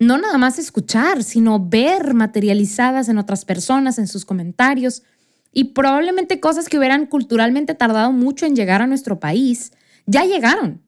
no 0.00 0.18
nada 0.18 0.38
más 0.38 0.58
escuchar, 0.58 1.22
sino 1.22 1.64
ver 1.64 2.12
materializadas 2.12 3.08
en 3.08 3.18
otras 3.18 3.44
personas, 3.44 4.00
en 4.00 4.08
sus 4.08 4.24
comentarios 4.24 5.04
y 5.52 5.72
probablemente 5.72 6.40
cosas 6.40 6.68
que 6.68 6.78
hubieran 6.78 7.06
culturalmente 7.06 7.76
tardado 7.76 8.10
mucho 8.10 8.44
en 8.44 8.56
llegar 8.56 8.82
a 8.82 8.88
nuestro 8.88 9.20
país, 9.20 9.70
ya 10.04 10.24
llegaron. 10.24 10.82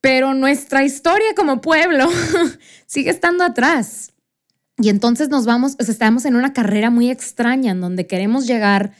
Pero 0.00 0.34
nuestra 0.34 0.82
historia 0.82 1.36
como 1.36 1.60
pueblo 1.60 2.10
sigue 2.86 3.10
estando 3.10 3.44
atrás. 3.44 4.12
Y 4.76 4.88
entonces 4.88 5.28
nos 5.28 5.46
vamos, 5.46 5.76
estamos 5.78 6.24
en 6.24 6.34
una 6.34 6.52
carrera 6.52 6.90
muy 6.90 7.12
extraña 7.12 7.70
en 7.70 7.80
donde 7.80 8.08
queremos 8.08 8.48
llegar 8.48 8.92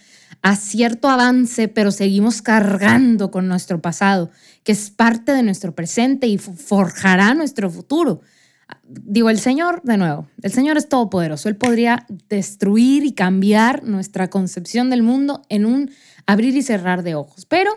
a 0.45 0.57
cierto 0.57 1.09
avance, 1.09 1.69
pero 1.69 1.91
seguimos 1.91 2.43
cargando 2.43 3.31
con 3.31 3.49
nuestro 3.49 3.81
pasado, 3.81 4.31
que 4.63 4.73
es 4.73 4.91
parte 4.91 5.33
de 5.33 5.43
nuestro 5.43 5.75
presente 5.75 6.27
y 6.27 6.37
forjará 6.37 7.33
nuestro 7.33 7.71
futuro. 7.71 8.21
Digo, 8.87 9.31
el 9.31 9.39
Señor, 9.41 9.81
de 9.85 9.97
nuevo, 9.97 10.29
el 10.43 10.53
Señor 10.53 10.77
es 10.77 10.91
todopoderoso. 10.91 11.49
Él 11.49 11.57
podría 11.57 12.07
destruir 12.29 13.07
y 13.07 13.13
cambiar 13.13 13.85
nuestra 13.85 14.29
concepción 14.29 14.91
del 14.91 15.03
mundo 15.03 15.41
en 15.49 15.65
un 15.65 15.91
abrir 16.27 16.55
y 16.55 16.63
cerrar 16.63 17.05
de 17.05 17.15
ojos. 17.15 17.47
Pero 17.47 17.73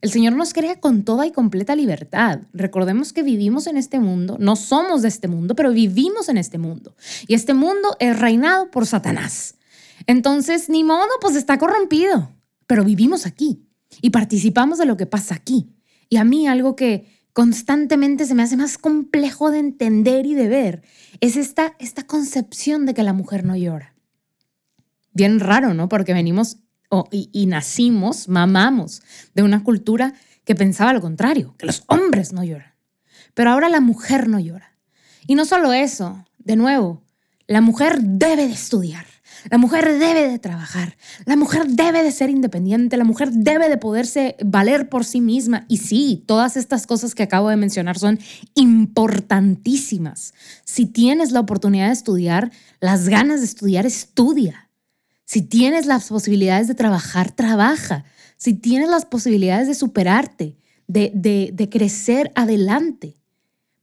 el 0.00 0.12
Señor 0.12 0.34
nos 0.34 0.52
crea 0.52 0.78
con 0.78 1.02
toda 1.02 1.26
y 1.26 1.32
completa 1.32 1.74
libertad. 1.74 2.42
Recordemos 2.52 3.12
que 3.12 3.24
vivimos 3.24 3.66
en 3.66 3.76
este 3.76 3.98
mundo, 3.98 4.36
no 4.38 4.54
somos 4.54 5.02
de 5.02 5.08
este 5.08 5.26
mundo, 5.26 5.56
pero 5.56 5.72
vivimos 5.72 6.28
en 6.28 6.38
este 6.38 6.58
mundo. 6.58 6.94
Y 7.26 7.34
este 7.34 7.52
mundo 7.52 7.96
es 7.98 8.16
reinado 8.16 8.70
por 8.70 8.86
Satanás. 8.86 9.56
Entonces, 10.06 10.68
ni 10.68 10.84
modo, 10.84 11.08
pues 11.20 11.36
está 11.36 11.58
corrompido, 11.58 12.30
pero 12.66 12.84
vivimos 12.84 13.26
aquí 13.26 13.66
y 14.00 14.10
participamos 14.10 14.78
de 14.78 14.86
lo 14.86 14.96
que 14.96 15.06
pasa 15.06 15.34
aquí. 15.34 15.74
Y 16.08 16.16
a 16.16 16.24
mí 16.24 16.46
algo 16.46 16.76
que 16.76 17.06
constantemente 17.32 18.26
se 18.26 18.34
me 18.34 18.42
hace 18.42 18.56
más 18.56 18.78
complejo 18.78 19.50
de 19.50 19.58
entender 19.58 20.26
y 20.26 20.34
de 20.34 20.48
ver 20.48 20.82
es 21.20 21.36
esta, 21.36 21.74
esta 21.78 22.06
concepción 22.06 22.86
de 22.86 22.94
que 22.94 23.02
la 23.02 23.12
mujer 23.12 23.44
no 23.44 23.56
llora. 23.56 23.94
Bien 25.12 25.40
raro, 25.40 25.74
¿no? 25.74 25.88
Porque 25.88 26.14
venimos 26.14 26.58
y, 27.10 27.30
y 27.32 27.46
nacimos, 27.46 28.28
mamamos 28.28 29.02
de 29.34 29.42
una 29.42 29.64
cultura 29.64 30.14
que 30.44 30.54
pensaba 30.54 30.92
lo 30.92 31.00
contrario, 31.00 31.54
que 31.58 31.66
los 31.66 31.84
hombres 31.86 32.32
no 32.32 32.44
lloran. 32.44 32.74
Pero 33.34 33.50
ahora 33.50 33.68
la 33.68 33.80
mujer 33.80 34.28
no 34.28 34.38
llora. 34.40 34.76
Y 35.26 35.34
no 35.34 35.44
solo 35.44 35.72
eso, 35.72 36.24
de 36.38 36.56
nuevo, 36.56 37.02
la 37.46 37.60
mujer 37.60 38.00
debe 38.02 38.46
de 38.46 38.52
estudiar. 38.52 39.06
La 39.50 39.58
mujer 39.58 39.98
debe 39.98 40.28
de 40.28 40.38
trabajar, 40.38 40.96
la 41.24 41.36
mujer 41.36 41.66
debe 41.66 42.02
de 42.02 42.12
ser 42.12 42.30
independiente, 42.30 42.96
la 42.96 43.04
mujer 43.04 43.32
debe 43.32 43.68
de 43.68 43.76
poderse 43.76 44.36
valer 44.44 44.88
por 44.88 45.04
sí 45.04 45.20
misma. 45.20 45.64
Y 45.68 45.78
sí, 45.78 46.24
todas 46.26 46.56
estas 46.56 46.86
cosas 46.86 47.14
que 47.14 47.22
acabo 47.22 47.48
de 47.48 47.56
mencionar 47.56 47.98
son 47.98 48.18
importantísimas. 48.54 50.34
Si 50.64 50.86
tienes 50.86 51.32
la 51.32 51.40
oportunidad 51.40 51.88
de 51.88 51.94
estudiar, 51.94 52.52
las 52.80 53.08
ganas 53.08 53.40
de 53.40 53.46
estudiar, 53.46 53.86
estudia. 53.86 54.68
Si 55.24 55.42
tienes 55.42 55.86
las 55.86 56.08
posibilidades 56.08 56.68
de 56.68 56.74
trabajar, 56.74 57.32
trabaja. 57.32 58.04
Si 58.36 58.54
tienes 58.54 58.88
las 58.88 59.06
posibilidades 59.06 59.66
de 59.66 59.74
superarte, 59.74 60.56
de, 60.86 61.10
de, 61.14 61.50
de 61.52 61.68
crecer 61.68 62.32
adelante. 62.34 63.16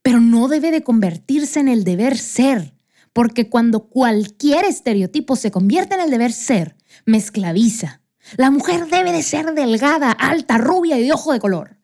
Pero 0.02 0.22
no 0.22 0.48
debe 0.48 0.72
de 0.72 0.84
convertirse 0.84 1.60
en 1.60 1.68
el 1.68 1.84
deber 1.84 2.18
ser 2.18 2.74
porque 3.20 3.50
cuando 3.50 3.82
cualquier 3.82 4.64
estereotipo 4.64 5.36
se 5.36 5.52
convierte 5.52 5.94
en 5.94 6.00
el 6.00 6.10
deber 6.10 6.32
ser, 6.32 6.78
me 7.06 7.18
esclaviza. 7.18 8.00
La 8.38 8.50
mujer 8.50 8.88
debe 8.88 9.12
de 9.12 9.24
ser 9.24 9.54
delgada, 9.56 10.10
alta, 10.14 10.58
rubia 10.58 10.98
y 10.98 11.04
de 11.04 11.12
ojo 11.12 11.34
de 11.34 11.42
color. 11.42 11.76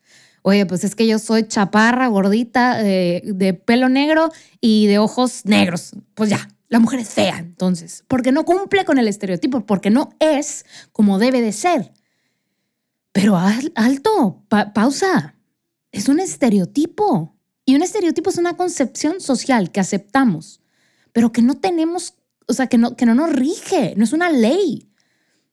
Oye, 0.43 0.65
pues 0.65 0.85
es 0.85 0.95
que 0.95 1.05
yo 1.05 1.19
soy 1.19 1.45
chaparra, 1.45 2.07
gordita, 2.07 2.77
de, 2.77 3.61
pelo 3.65 3.89
negro 3.89 4.31
y 4.61 4.87
de 4.87 4.97
ojos 4.97 5.43
negros. 5.43 5.91
Pues 6.13 6.29
ya, 6.29 6.47
la 6.69 6.79
mujer 6.79 7.01
es 7.01 7.09
fea 7.09 7.39
entonces, 7.39 8.05
porque 8.07 8.31
no 8.31 8.45
cumple 8.45 8.85
con 8.85 8.97
el 8.97 9.09
estereotipo, 9.09 9.65
porque 9.65 9.89
no 9.89 10.15
es 10.21 10.65
como 10.93 11.19
debe 11.19 11.41
de 11.41 11.51
ser. 11.51 11.91
Pero 13.11 13.35
alto, 13.35 14.45
pausa, 14.73 15.35
es 15.91 16.07
un 16.07 16.21
estereotipo. 16.21 17.35
Y 17.65 17.75
un 17.75 17.83
estereotipo 17.83 18.29
es 18.29 18.37
una 18.37 18.55
concepción 18.55 19.19
social 19.19 19.73
que 19.73 19.81
aceptamos 19.81 20.61
pero 21.15 21.31
que 21.31 21.41
no 21.41 21.55
tenemos, 21.55 22.15
o 22.45 22.51
sea, 22.51 22.67
que 22.67 22.77
no, 22.77 22.97
que 22.97 23.05
no 23.05 23.15
nos 23.15 23.31
rige, 23.31 23.93
no 23.95 24.03
es 24.03 24.11
una 24.11 24.29
ley. 24.29 24.91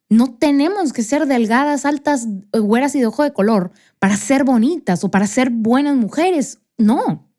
No 0.08 0.34
tenemos 0.34 0.92
que 0.92 1.04
ser 1.04 1.26
delgadas, 1.26 1.84
altas, 1.84 2.26
güeras 2.52 2.96
y 2.96 2.98
de 2.98 3.06
ojo 3.06 3.22
de 3.22 3.32
color 3.32 3.70
para 4.00 4.16
ser 4.16 4.42
bonitas 4.42 5.04
o 5.04 5.12
para 5.12 5.28
ser 5.28 5.50
buenas 5.50 5.94
mujeres. 5.94 6.58
No. 6.78 7.30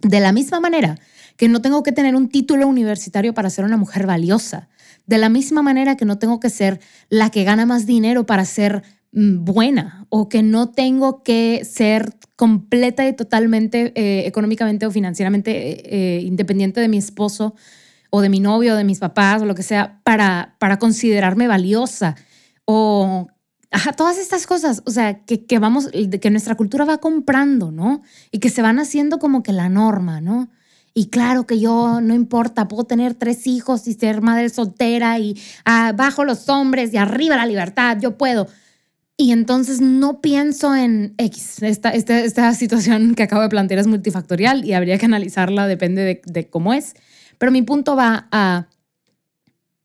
De 0.00 0.20
la 0.20 0.30
misma 0.30 0.60
manera 0.60 0.96
que 1.36 1.48
no 1.48 1.60
tengo 1.60 1.82
que 1.82 1.90
tener 1.90 2.14
un 2.14 2.28
título 2.28 2.68
universitario 2.68 3.34
para 3.34 3.50
ser 3.50 3.64
una 3.64 3.76
mujer 3.76 4.06
valiosa. 4.06 4.68
De 5.06 5.18
la 5.18 5.28
misma 5.28 5.62
manera 5.62 5.96
que 5.96 6.04
no 6.04 6.20
tengo 6.20 6.38
que 6.38 6.50
ser 6.50 6.78
la 7.08 7.30
que 7.30 7.42
gana 7.42 7.66
más 7.66 7.84
dinero 7.84 8.26
para 8.26 8.44
ser 8.44 8.84
buena 9.12 10.06
o 10.08 10.28
que 10.28 10.42
no 10.42 10.70
tengo 10.70 11.22
que 11.22 11.64
ser 11.64 12.14
completa 12.34 13.06
y 13.06 13.14
totalmente 13.14 13.92
eh, 13.94 14.26
económicamente 14.26 14.86
o 14.86 14.90
financieramente 14.90 15.50
eh, 15.50 15.82
eh, 15.84 16.20
independiente 16.22 16.80
de 16.80 16.88
mi 16.88 16.96
esposo 16.96 17.54
o 18.10 18.22
de 18.22 18.30
mi 18.30 18.40
novio 18.40 18.72
o 18.72 18.76
de 18.76 18.84
mis 18.84 19.00
papás 19.00 19.42
o 19.42 19.44
lo 19.44 19.54
que 19.54 19.62
sea 19.62 20.00
para, 20.02 20.56
para 20.58 20.78
considerarme 20.78 21.46
valiosa 21.46 22.16
o 22.64 23.28
todas 23.96 24.18
estas 24.18 24.46
cosas, 24.46 24.82
o 24.84 24.90
sea, 24.90 25.24
que, 25.24 25.46
que 25.46 25.58
vamos, 25.58 25.88
que 26.20 26.30
nuestra 26.30 26.56
cultura 26.56 26.84
va 26.84 26.98
comprando, 26.98 27.72
¿no? 27.72 28.02
Y 28.30 28.38
que 28.38 28.50
se 28.50 28.60
van 28.60 28.78
haciendo 28.78 29.18
como 29.18 29.42
que 29.42 29.52
la 29.52 29.70
norma, 29.70 30.20
¿no? 30.20 30.50
Y 30.92 31.06
claro 31.06 31.46
que 31.46 31.58
yo, 31.58 32.02
no 32.02 32.14
importa, 32.14 32.68
puedo 32.68 32.84
tener 32.84 33.14
tres 33.14 33.46
hijos 33.46 33.88
y 33.88 33.94
ser 33.94 34.20
madre 34.20 34.50
soltera 34.50 35.18
y 35.18 35.40
abajo 35.64 36.24
los 36.24 36.50
hombres 36.50 36.92
y 36.92 36.98
arriba 36.98 37.36
la 37.36 37.46
libertad, 37.46 37.96
yo 37.98 38.18
puedo. 38.18 38.46
Y 39.16 39.32
entonces 39.32 39.80
no 39.80 40.20
pienso 40.20 40.74
en 40.74 41.14
X. 41.18 41.62
Esta, 41.62 41.90
esta, 41.90 42.20
esta 42.20 42.54
situación 42.54 43.14
que 43.14 43.22
acabo 43.22 43.42
de 43.42 43.48
plantear 43.48 43.80
es 43.80 43.86
multifactorial 43.86 44.64
y 44.64 44.72
habría 44.72 44.98
que 44.98 45.06
analizarla, 45.06 45.66
depende 45.66 46.02
de, 46.02 46.22
de 46.24 46.48
cómo 46.48 46.72
es. 46.72 46.94
Pero 47.38 47.52
mi 47.52 47.62
punto 47.62 47.96
va 47.96 48.28
a, 48.30 48.68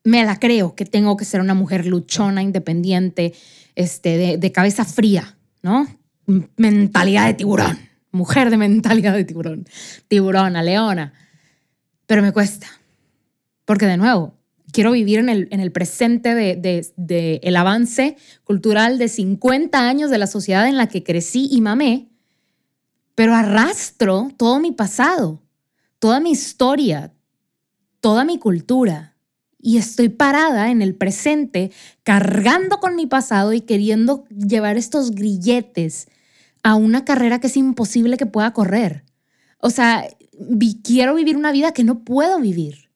me 0.08 0.24
la 0.24 0.40
creo 0.40 0.74
que 0.74 0.86
tengo 0.86 1.18
que 1.18 1.26
ser 1.26 1.42
una 1.42 1.54
mujer 1.54 1.86
luchona, 1.86 2.42
independiente, 2.42 3.34
este, 3.76 4.18
de, 4.18 4.38
de 4.38 4.52
cabeza 4.54 4.86
fría, 4.86 5.38
¿no? 5.62 5.86
Mentalidad 6.56 7.26
de 7.26 7.34
tiburón, 7.34 7.78
mujer 8.12 8.50
de 8.50 8.56
mentalidad 8.58 9.14
de 9.14 9.26
tiburón, 9.26 9.68
tiburona, 10.08 10.64
leona. 10.64 11.12
Pero 12.06 12.22
me 12.22 12.32
cuesta, 12.32 12.68
porque 13.66 13.86
de 13.86 13.98
nuevo, 13.98 14.37
quiero 14.78 14.92
vivir 14.92 15.18
en 15.18 15.30
el, 15.30 15.48
en 15.50 15.60
el 15.60 15.72
presente 15.72 16.36
del 16.36 16.62
de, 16.62 16.88
de, 16.98 17.40
el 17.42 17.56
avance 17.56 18.16
cultural 18.44 19.00
de 19.00 19.08
50 19.08 19.90
años 19.90 20.12
de 20.12 20.20
la 20.20 20.28
sociedad 20.28 20.68
en 20.68 20.78
la 20.78 20.86
que 20.86 21.04
crecí 21.04 21.48
y 21.50 21.62
mamé, 21.62 22.10
pero 23.16 23.34
arrastro 23.34 24.30
todo 24.38 24.60
mi 24.60 24.72
pasado, 24.72 25.42
toda 25.98 26.20
mi 26.20 26.30
historia, 26.30 27.12
toda 28.02 28.24
mi 28.24 28.38
cultura. 28.38 29.16
Y 29.58 29.78
estoy 29.78 30.10
parada 30.10 30.70
en 30.70 30.84
el 30.84 30.94
presente, 30.94 31.72
cargando 32.04 32.78
con 32.78 32.96
mi 32.96 33.08
pasado 33.08 33.54
y 33.54 33.62
queriendo 33.62 34.26
llevar 34.30 34.78
estos 34.78 35.10
grilletes 35.10 36.08
a 36.62 36.76
una 36.76 37.04
carrera 37.04 37.40
que 37.40 37.48
es 37.48 37.58
imposible 37.58 38.16
que 38.16 38.28
pueda 38.28 38.54
correr. 38.54 39.06
O 39.58 39.72
sea, 39.72 40.08
quiero 40.84 41.16
vivir 41.16 41.36
una 41.36 41.52
vida 41.52 41.72
que 41.72 41.84
no 41.84 42.04
puedo 42.04 42.40
vivir. 42.40 42.87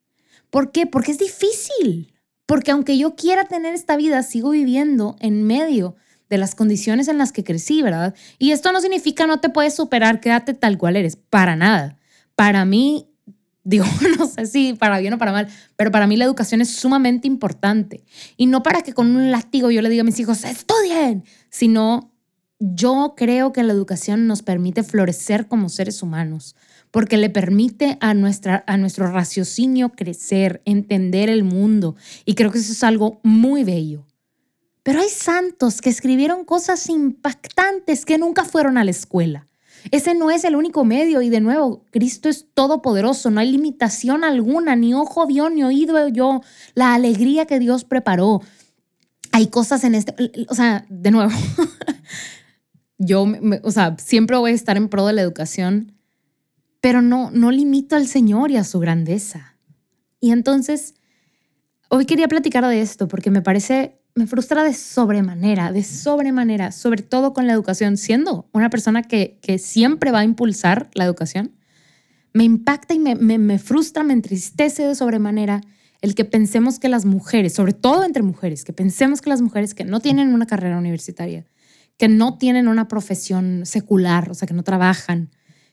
¿Por 0.51 0.71
qué? 0.71 0.85
Porque 0.85 1.11
es 1.11 1.17
difícil. 1.17 2.13
Porque 2.45 2.71
aunque 2.71 2.97
yo 2.97 3.15
quiera 3.15 3.45
tener 3.45 3.73
esta 3.73 3.95
vida, 3.95 4.21
sigo 4.21 4.51
viviendo 4.51 5.15
en 5.19 5.43
medio 5.43 5.95
de 6.29 6.37
las 6.37 6.53
condiciones 6.53 7.07
en 7.07 7.17
las 7.17 7.31
que 7.31 7.43
crecí, 7.43 7.81
¿verdad? 7.81 8.13
Y 8.37 8.51
esto 8.51 8.71
no 8.71 8.79
significa 8.81 9.25
no 9.25 9.39
te 9.39 9.49
puedes 9.49 9.75
superar, 9.75 10.19
quédate 10.19 10.53
tal 10.53 10.77
cual 10.77 10.95
eres, 10.95 11.15
para 11.15 11.55
nada. 11.55 11.97
Para 12.35 12.65
mí, 12.65 13.09
digo, 13.63 13.85
no 14.17 14.27
sé 14.27 14.45
si 14.45 14.73
para 14.73 14.99
bien 14.99 15.13
o 15.13 15.17
para 15.17 15.31
mal, 15.31 15.47
pero 15.75 15.91
para 15.91 16.07
mí 16.07 16.17
la 16.17 16.25
educación 16.25 16.61
es 16.61 16.69
sumamente 16.69 17.27
importante. 17.27 18.03
Y 18.37 18.45
no 18.45 18.63
para 18.63 18.81
que 18.81 18.93
con 18.93 19.15
un 19.15 19.31
látigo 19.31 19.71
yo 19.71 19.81
le 19.81 19.89
diga 19.89 20.01
a 20.01 20.05
mis 20.05 20.19
hijos, 20.19 20.43
estudien, 20.43 21.23
sino 21.49 22.11
yo 22.59 23.13
creo 23.17 23.53
que 23.53 23.63
la 23.63 23.73
educación 23.73 24.27
nos 24.27 24.41
permite 24.43 24.83
florecer 24.83 25.47
como 25.47 25.69
seres 25.69 26.03
humanos, 26.03 26.55
porque 26.91 27.17
le 27.17 27.29
permite 27.29 27.97
a, 28.01 28.13
nuestra, 28.13 28.63
a 28.67 28.77
nuestro 28.77 29.09
raciocinio 29.09 29.89
crecer, 29.89 30.61
entender 30.65 31.29
el 31.29 31.43
mundo. 31.43 31.95
Y 32.25 32.35
creo 32.35 32.51
que 32.51 32.59
eso 32.59 32.73
es 32.73 32.83
algo 32.83 33.19
muy 33.23 33.63
bello. 33.63 34.05
Pero 34.83 34.99
hay 34.99 35.09
santos 35.09 35.81
que 35.81 35.89
escribieron 35.89 36.43
cosas 36.43 36.89
impactantes 36.89 38.05
que 38.05 38.17
nunca 38.17 38.43
fueron 38.43 38.77
a 38.77 38.83
la 38.83 38.91
escuela. 38.91 39.47
Ese 39.89 40.13
no 40.13 40.29
es 40.29 40.43
el 40.43 40.55
único 40.55 40.85
medio 40.85 41.21
y 41.21 41.29
de 41.29 41.39
nuevo, 41.39 41.85
Cristo 41.89 42.29
es 42.29 42.45
todopoderoso, 42.53 43.31
no 43.31 43.39
hay 43.39 43.51
limitación 43.51 44.23
alguna, 44.23 44.75
ni 44.75 44.93
ojo 44.93 45.25
vio, 45.25 45.49
ni 45.49 45.63
oído 45.63 46.07
yo, 46.09 46.41
la 46.75 46.93
alegría 46.93 47.47
que 47.47 47.57
Dios 47.57 47.83
preparó. 47.83 48.41
Hay 49.31 49.47
cosas 49.47 49.83
en 49.83 49.95
este, 49.95 50.13
o 50.49 50.55
sea, 50.55 50.85
de 50.89 51.09
nuevo, 51.09 51.31
yo, 52.99 53.25
o 53.63 53.71
sea, 53.71 53.95
siempre 53.97 54.37
voy 54.37 54.51
a 54.51 54.55
estar 54.55 54.77
en 54.77 54.89
pro 54.89 55.07
de 55.07 55.13
la 55.13 55.21
educación, 55.21 55.93
pero 56.81 57.03
no, 57.03 57.29
no 57.31 57.51
limito 57.51 57.95
al 57.95 58.07
Señor 58.07 58.51
y 58.51 58.57
a 58.57 58.63
su 58.63 58.79
grandeza. 58.79 59.55
Y 60.19 60.31
entonces, 60.31 60.95
hoy 61.89 62.05
quería 62.05 62.27
platicar 62.27 62.65
de 62.67 62.81
esto 62.81 63.07
porque 63.07 63.29
me 63.31 63.41
parece, 63.41 64.01
me 64.15 64.27
frustra 64.27 64.63
de 64.63 64.73
sobremanera, 64.73 65.71
de 65.71 65.83
sobremanera, 65.83 66.71
sobre 66.71 67.03
todo 67.03 67.33
con 67.33 67.47
la 67.47 67.53
educación, 67.53 67.97
siendo 67.97 68.49
una 68.51 68.69
persona 68.69 69.03
que, 69.03 69.39
que 69.41 69.59
siempre 69.59 70.11
va 70.11 70.19
a 70.19 70.23
impulsar 70.25 70.89
la 70.95 71.05
educación. 71.05 71.55
Me 72.33 72.43
impacta 72.43 72.93
y 72.93 72.99
me, 72.99 73.15
me, 73.15 73.37
me 73.37 73.59
frustra, 73.59 74.03
me 74.03 74.13
entristece 74.13 74.85
de 74.85 74.95
sobremanera 74.95 75.61
el 76.01 76.15
que 76.15 76.25
pensemos 76.25 76.79
que 76.79 76.89
las 76.89 77.05
mujeres, 77.05 77.53
sobre 77.53 77.73
todo 77.73 78.03
entre 78.03 78.23
mujeres, 78.23 78.63
que 78.63 78.73
pensemos 78.73 79.21
que 79.21 79.29
las 79.29 79.41
mujeres 79.41 79.75
que 79.75 79.85
no 79.85 79.99
tienen 79.99 80.33
una 80.33 80.47
carrera 80.47 80.79
universitaria, 80.79 81.45
que 81.97 82.07
no 82.07 82.39
tienen 82.39 82.67
una 82.67 82.87
profesión 82.87 83.67
secular, 83.67 84.31
o 84.31 84.33
sea, 84.33 84.47
que 84.47 84.55
no 84.55 84.63
trabajan, 84.63 85.29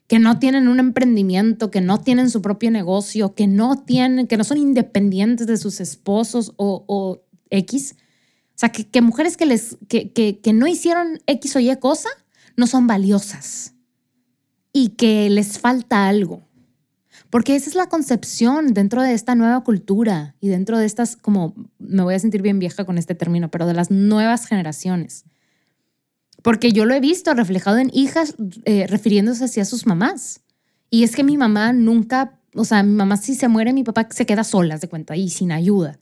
que 0.09 0.19
no 0.19 0.39
tienen 0.39 0.67
un 0.67 0.81
emprendimiento, 0.81 1.71
que 1.71 1.81
no 1.81 2.01
tienen 2.01 2.31
su 2.31 2.43
propio 2.43 2.71
negocio, 2.71 3.35
que 3.35 3.47
no 3.47 3.77
tienen, 3.77 4.27
que 4.27 4.39
no 4.39 4.43
son 4.43 4.59
independientes 4.59 5.47
de 5.47 5.59
sus 5.59 5.81
esposos 5.81 6.55
o, 6.57 7.23
X. 7.51 7.95
O 7.95 8.53
sea, 8.57 8.71
que, 8.71 9.03
mujeres 9.03 9.37
que, 9.37 9.47
les, 9.47 9.77
que, 9.89 10.11
que 10.13 10.53
no 10.53 10.67
hicieron 10.67 11.21
X 11.27 11.57
o 11.57 11.61
Y 11.61 11.75
cosa 11.77 12.09
no 12.57 12.67
son 12.67 12.87
valiosas 12.87 13.75
y 14.73 14.91
que 14.91 15.31
les 15.31 15.59
falta 15.59 16.09
algo. 16.09 16.43
Porque 17.31 17.55
esa 17.55 17.69
es 17.69 17.77
la 17.77 17.89
concepción 17.89 18.73
dentro 18.73 19.03
de 19.03 19.13
esta 19.13 19.35
nueva 19.35 19.63
cultura 19.63 20.35
y 20.41 20.49
dentro 20.49 20.79
de 20.79 20.87
estas, 20.87 21.17
como 21.17 21.55
me 21.79 22.03
voy 22.03 22.15
a 22.15 22.19
sentir 22.19 22.41
bien 22.41 22.59
vieja 22.59 22.87
con 22.87 22.97
este 22.97 23.15
término, 23.15 23.51
pero 23.51 23.67
de 23.67 23.75
las 23.75 23.91
nuevas 23.91 24.47
generaciones. 24.47 25.25
Porque 26.43 26.73
yo 26.73 26.85
lo 26.85 26.95
he 26.95 27.01
visto 27.01 27.35
reflejado 27.35 27.79
en 27.79 27.91
hijas 27.93 28.35
eh, 28.65 28.87
refiriéndose 28.87 29.45
hacia 29.45 29.65
sus 29.65 29.87
mamás. 29.87 30.41
Y 30.91 31.05
es 31.05 31.15
que 31.17 31.25
mi 31.25 31.37
mamá 31.37 31.73
nunca, 31.73 32.39
o 32.55 32.65
sea, 32.65 32.83
mi 32.83 32.95
mamá 32.95 33.17
si 33.17 33.35
se 33.35 33.49
muere, 33.49 33.73
mi 33.73 33.85
papá 33.85 34.09
se 34.11 34.27
queda 34.27 34.45
sola, 34.45 34.79
de 34.79 34.89
cuenta, 34.89 35.17
y 35.17 35.31
sin 35.31 35.53
ayuda. 35.53 35.99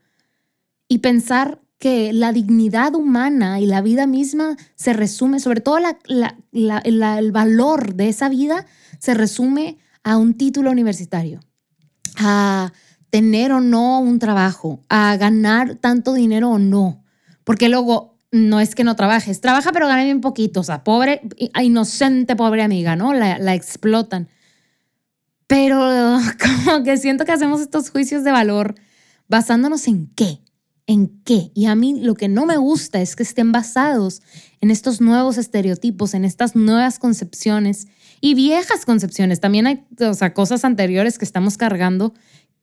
Y 0.89 0.99
pensar 0.99 1.61
que 1.79 2.13
la 2.13 2.33
dignidad 2.33 2.95
humana 2.95 3.61
y 3.61 3.67
la 3.67 3.83
vida 3.83 4.07
misma 4.07 4.57
se 4.77 4.93
resume, 4.93 5.41
sobre 5.41 5.61
todo 5.61 5.79
el 6.53 7.33
valor 7.33 7.95
de 7.95 8.09
esa 8.09 8.29
vida, 8.29 8.67
se 8.99 9.15
resume 9.15 9.79
a 10.03 10.17
un 10.17 10.35
título 10.35 10.71
universitario, 10.71 11.41
a 12.17 12.73
tener 13.11 13.53
o 13.53 13.61
no 13.61 14.01
un 14.01 14.19
trabajo, 14.19 14.85
a 14.89 15.17
ganar 15.17 15.77
tanto 15.77 16.15
dinero 16.15 16.51
o 16.51 16.59
no. 16.59 17.05
Porque 17.45 17.69
luego 17.69 18.16
no 18.33 18.61
es 18.61 18.75
que 18.75 18.85
no 18.85 18.97
trabajes, 18.97 19.41
trabaja 19.41 19.73
pero 19.73 19.87
gana 19.87 20.05
bien 20.05 20.21
poquito, 20.21 20.61
o 20.61 20.65
sea, 20.65 20.85
pobre, 20.85 21.23
inocente 21.63 22.37
pobre 22.37 22.63
amiga, 22.63 22.97
¿no? 22.97 23.15
La, 23.15 23.39
la 23.39 23.55
explotan. 23.55 24.29
Pero 25.47 25.79
como 26.65 26.83
que 26.83 26.97
siento 26.97 27.25
que 27.25 27.33
hacemos 27.33 27.61
estos 27.61 27.91
juicios 27.91 28.25
de 28.25 28.33
valor 28.33 28.75
basándonos 29.29 29.87
en 29.89 30.09
qué, 30.15 30.41
en 30.87 31.21
qué. 31.25 31.51
Y 31.55 31.67
a 31.67 31.75
mí 31.75 32.01
lo 32.01 32.15
que 32.15 32.29
no 32.29 32.47
me 32.47 32.57
gusta 32.57 33.01
es 33.01 33.17
que 33.17 33.23
estén 33.23 33.53
basados 33.53 34.23
en 34.61 34.71
estos 34.71 35.01
nuevos 35.01 35.39
estereotipos, 35.39 36.15
en 36.15 36.25
estas 36.25 36.57
nuevas 36.57 36.99
concepciones 36.99 37.87
y 38.21 38.35
viejas 38.35 38.85
concepciones. 38.85 39.41
También 39.41 39.67
hay 39.67 39.85
o 40.01 40.15
sea, 40.15 40.35
cosas 40.35 40.65
anteriores 40.65 41.19
que 41.19 41.25
estamos 41.25 41.57
cargando 41.57 42.15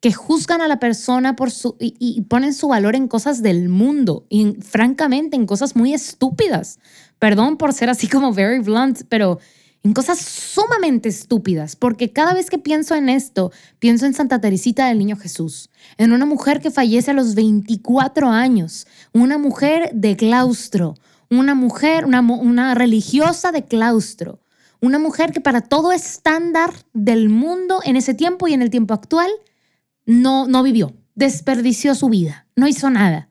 que 0.03 0.11
juzgan 0.11 0.61
a 0.61 0.67
la 0.67 0.79
persona 0.79 1.37
por 1.37 1.49
su, 1.49 1.77
y, 1.79 2.19
ponen 2.23 2.53
su 2.53 2.67
valor 2.67 2.93
en 2.93 3.07
cosas 3.07 3.41
del 3.41 3.69
mundo 3.69 4.25
y 4.27 4.55
francamente 4.55 5.37
en 5.37 5.45
cosas 5.45 5.77
muy 5.77 5.93
estúpidas. 5.93 6.77
Perdón 7.19 7.55
por 7.55 7.71
ser 7.71 7.89
así 7.89 8.09
como 8.09 8.33
very 8.33 8.59
blunt, 8.59 9.03
pero 9.07 9.39
en 9.81 9.93
cosas 9.93 10.19
sumamente 10.19 11.07
estúpidas, 11.07 11.77
porque 11.77 12.11
cada 12.11 12.33
vez 12.33 12.49
que 12.49 12.57
pienso 12.57 12.95
en 12.95 13.07
esto, 13.07 13.53
pienso 13.79 14.05
en 14.05 14.13
Santa 14.13 14.41
Teresita 14.41 14.89
del 14.89 14.97
Niño 14.99 15.15
Jesús, 15.15 15.69
en 15.97 16.11
una 16.11 16.25
mujer 16.25 16.59
que 16.59 16.69
fallece 16.69 17.11
a 17.11 17.13
los 17.13 17.33
24 17.33 18.27
años, 18.27 18.87
una 19.13 19.37
mujer 19.37 19.89
de 19.93 20.17
claustro, 20.17 20.95
una 21.29 21.55
mujer, 21.55 22.03
una, 22.05 22.19
una 22.19 22.75
religiosa 22.75 23.53
de 23.53 23.63
claustro, 23.63 24.41
una 24.81 24.99
mujer 24.99 25.31
que 25.31 25.39
para 25.39 25.61
todo 25.61 25.93
estándar 25.93 26.73
del 26.91 27.29
mundo 27.29 27.79
en 27.85 27.95
ese 27.95 28.13
tiempo 28.13 28.49
y 28.49 28.53
en 28.53 28.61
el 28.61 28.69
tiempo 28.69 28.93
actual, 28.93 29.31
no, 30.05 30.47
no 30.47 30.63
vivió, 30.63 30.93
desperdició 31.15 31.95
su 31.95 32.09
vida, 32.09 32.47
no 32.55 32.67
hizo 32.67 32.89
nada. 32.89 33.29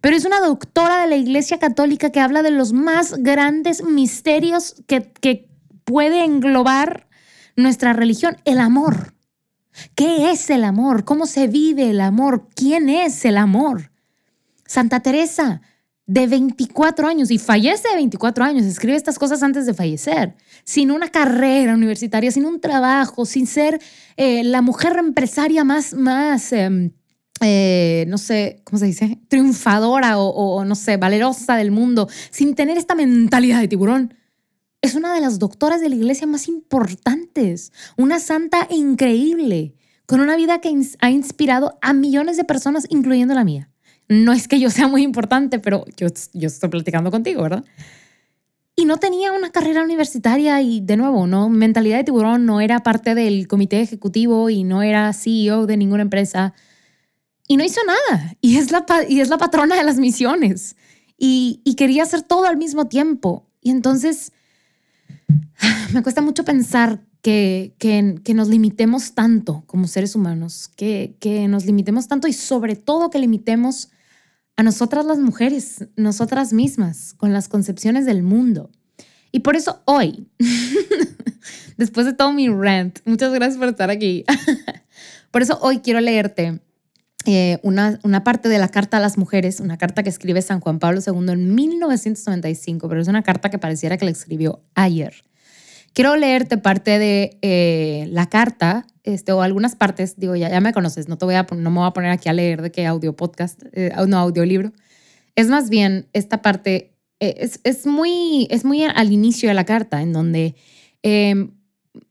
Pero 0.00 0.16
es 0.16 0.24
una 0.24 0.40
doctora 0.40 1.02
de 1.02 1.08
la 1.08 1.16
Iglesia 1.16 1.58
Católica 1.58 2.10
que 2.10 2.20
habla 2.20 2.42
de 2.42 2.50
los 2.50 2.72
más 2.72 3.14
grandes 3.18 3.84
misterios 3.84 4.82
que, 4.86 5.12
que 5.20 5.48
puede 5.84 6.24
englobar 6.24 7.08
nuestra 7.56 7.92
religión, 7.92 8.36
el 8.44 8.60
amor. 8.60 9.14
¿Qué 9.94 10.30
es 10.30 10.50
el 10.50 10.64
amor? 10.64 11.04
¿Cómo 11.04 11.26
se 11.26 11.46
vive 11.46 11.90
el 11.90 12.00
amor? 12.00 12.48
¿Quién 12.54 12.88
es 12.88 13.24
el 13.24 13.36
amor? 13.36 13.92
Santa 14.66 15.00
Teresa 15.00 15.62
de 16.10 16.26
24 16.26 17.06
años 17.06 17.30
y 17.30 17.38
fallece 17.38 17.88
de 17.88 17.94
24 17.94 18.42
años, 18.42 18.66
escribe 18.66 18.96
estas 18.96 19.16
cosas 19.16 19.44
antes 19.44 19.64
de 19.64 19.74
fallecer, 19.74 20.34
sin 20.64 20.90
una 20.90 21.08
carrera 21.08 21.72
universitaria, 21.72 22.32
sin 22.32 22.46
un 22.46 22.60
trabajo, 22.60 23.24
sin 23.24 23.46
ser 23.46 23.80
eh, 24.16 24.42
la 24.42 24.60
mujer 24.60 24.96
empresaria 24.98 25.62
más, 25.62 25.94
más 25.94 26.52
em, 26.52 26.90
eh, 27.40 28.06
no 28.08 28.18
sé, 28.18 28.60
¿cómo 28.64 28.80
se 28.80 28.86
dice? 28.86 29.20
Triunfadora 29.28 30.18
o, 30.18 30.30
o, 30.30 30.64
no 30.64 30.74
sé, 30.74 30.96
valerosa 30.96 31.54
del 31.54 31.70
mundo, 31.70 32.08
sin 32.32 32.56
tener 32.56 32.76
esta 32.76 32.96
mentalidad 32.96 33.60
de 33.60 33.68
tiburón. 33.68 34.14
Es 34.82 34.96
una 34.96 35.14
de 35.14 35.20
las 35.20 35.38
doctoras 35.38 35.80
de 35.80 35.90
la 35.90 35.94
iglesia 35.94 36.26
más 36.26 36.48
importantes, 36.48 37.72
una 37.96 38.18
santa 38.18 38.66
increíble, 38.68 39.76
con 40.06 40.18
una 40.18 40.34
vida 40.34 40.60
que 40.60 40.76
ha 40.98 41.10
inspirado 41.10 41.78
a 41.82 41.92
millones 41.92 42.36
de 42.36 42.42
personas, 42.42 42.86
incluyendo 42.90 43.32
la 43.34 43.44
mía. 43.44 43.69
No 44.10 44.32
es 44.32 44.48
que 44.48 44.58
yo 44.58 44.70
sea 44.70 44.88
muy 44.88 45.04
importante, 45.04 45.60
pero 45.60 45.84
yo, 45.96 46.08
yo 46.34 46.48
estoy 46.48 46.68
platicando 46.68 47.12
contigo, 47.12 47.44
¿verdad? 47.44 47.64
Y 48.74 48.84
no 48.84 48.96
tenía 48.96 49.32
una 49.32 49.50
carrera 49.50 49.84
universitaria 49.84 50.60
y 50.62 50.80
de 50.80 50.96
nuevo, 50.96 51.28
no, 51.28 51.48
mentalidad 51.48 51.98
de 51.98 52.04
tiburón 52.04 52.44
no 52.44 52.60
era 52.60 52.80
parte 52.80 53.14
del 53.14 53.46
comité 53.46 53.80
ejecutivo 53.80 54.50
y 54.50 54.64
no 54.64 54.82
era 54.82 55.12
CEO 55.12 55.66
de 55.66 55.76
ninguna 55.76 56.02
empresa. 56.02 56.54
Y 57.46 57.56
no 57.56 57.62
hizo 57.62 57.80
nada. 57.86 58.34
Y 58.40 58.56
es 58.56 58.72
la, 58.72 58.84
y 59.08 59.20
es 59.20 59.28
la 59.28 59.38
patrona 59.38 59.76
de 59.76 59.84
las 59.84 59.98
misiones. 59.98 60.74
Y, 61.16 61.60
y 61.62 61.76
quería 61.76 62.02
hacer 62.02 62.22
todo 62.22 62.46
al 62.46 62.56
mismo 62.56 62.88
tiempo. 62.88 63.48
Y 63.60 63.70
entonces 63.70 64.32
me 65.94 66.02
cuesta 66.02 66.20
mucho 66.20 66.44
pensar 66.44 67.00
que, 67.22 67.76
que, 67.78 68.16
que, 68.24 68.34
nos 68.34 68.48
limitemos 68.48 69.12
tanto 69.12 69.62
como 69.66 69.86
seres 69.86 70.16
humanos, 70.16 70.68
que, 70.74 71.14
que 71.20 71.46
nos 71.46 71.64
limitemos 71.64 72.08
tanto 72.08 72.26
y 72.26 72.32
sobre 72.32 72.74
todo 72.74 73.10
que 73.10 73.20
limitemos 73.20 73.90
a 74.60 74.62
nosotras 74.62 75.06
las 75.06 75.18
mujeres, 75.18 75.86
nosotras 75.96 76.52
mismas, 76.52 77.14
con 77.14 77.32
las 77.32 77.48
concepciones 77.48 78.04
del 78.04 78.22
mundo. 78.22 78.70
Y 79.32 79.40
por 79.40 79.56
eso 79.56 79.80
hoy, 79.86 80.28
después 81.78 82.04
de 82.04 82.12
todo 82.12 82.34
mi 82.34 82.46
rant, 82.50 82.98
muchas 83.06 83.32
gracias 83.32 83.56
por 83.56 83.68
estar 83.68 83.88
aquí. 83.88 84.22
por 85.30 85.40
eso 85.40 85.58
hoy 85.62 85.78
quiero 85.78 86.00
leerte 86.00 86.60
eh, 87.24 87.58
una, 87.62 88.00
una, 88.02 88.22
parte 88.22 88.50
de 88.50 88.58
la 88.58 88.68
Carta 88.68 88.98
a 88.98 89.00
las 89.00 89.16
Mujeres, 89.16 89.60
una 89.60 89.78
carta 89.78 90.02
que 90.02 90.10
escribe 90.10 90.42
San 90.42 90.60
Juan 90.60 90.78
Pablo 90.78 91.00
II 91.06 91.32
en 91.32 91.54
1995, 91.54 92.86
pero 92.86 93.00
es 93.00 93.08
una 93.08 93.22
carta 93.22 93.48
que 93.48 93.58
pareciera 93.58 93.96
que 93.96 94.04
la 94.04 94.10
escribió 94.10 94.62
ayer. 94.74 95.24
Quiero 95.92 96.16
leerte 96.16 96.56
parte 96.56 96.98
de 96.98 97.38
eh, 97.42 98.06
la 98.10 98.28
carta, 98.28 98.86
este, 99.02 99.32
o 99.32 99.42
algunas 99.42 99.74
partes, 99.74 100.18
digo, 100.18 100.36
ya, 100.36 100.60
me 100.60 100.72
conoces, 100.72 101.08
no, 101.08 101.18
te 101.18 101.24
voy 101.24 101.34
a, 101.34 101.46
no 101.56 101.70
me 101.70 101.78
voy 101.78 101.86
a 101.86 101.92
poner 101.92 102.10
aquí 102.10 102.28
a 102.28 102.32
leer 102.32 102.62
de 102.62 102.70
qué 102.70 102.86
audio 102.86 103.16
podcast, 103.16 103.60
eh, 103.72 103.92
no, 104.06 104.18
audiolibro. 104.18 104.72
Es 105.34 105.48
más 105.48 105.68
bien 105.68 106.06
esta 106.12 106.42
parte, 106.42 106.94
eh, 107.18 107.34
es, 107.38 107.60
es, 107.64 107.86
muy, 107.86 108.46
es 108.50 108.64
muy 108.64 108.84
al 108.84 109.12
inicio 109.12 109.48
de 109.48 109.54
la 109.54 109.64
carta, 109.64 110.00
en 110.02 110.12
donde, 110.12 110.54
em, 111.02 111.50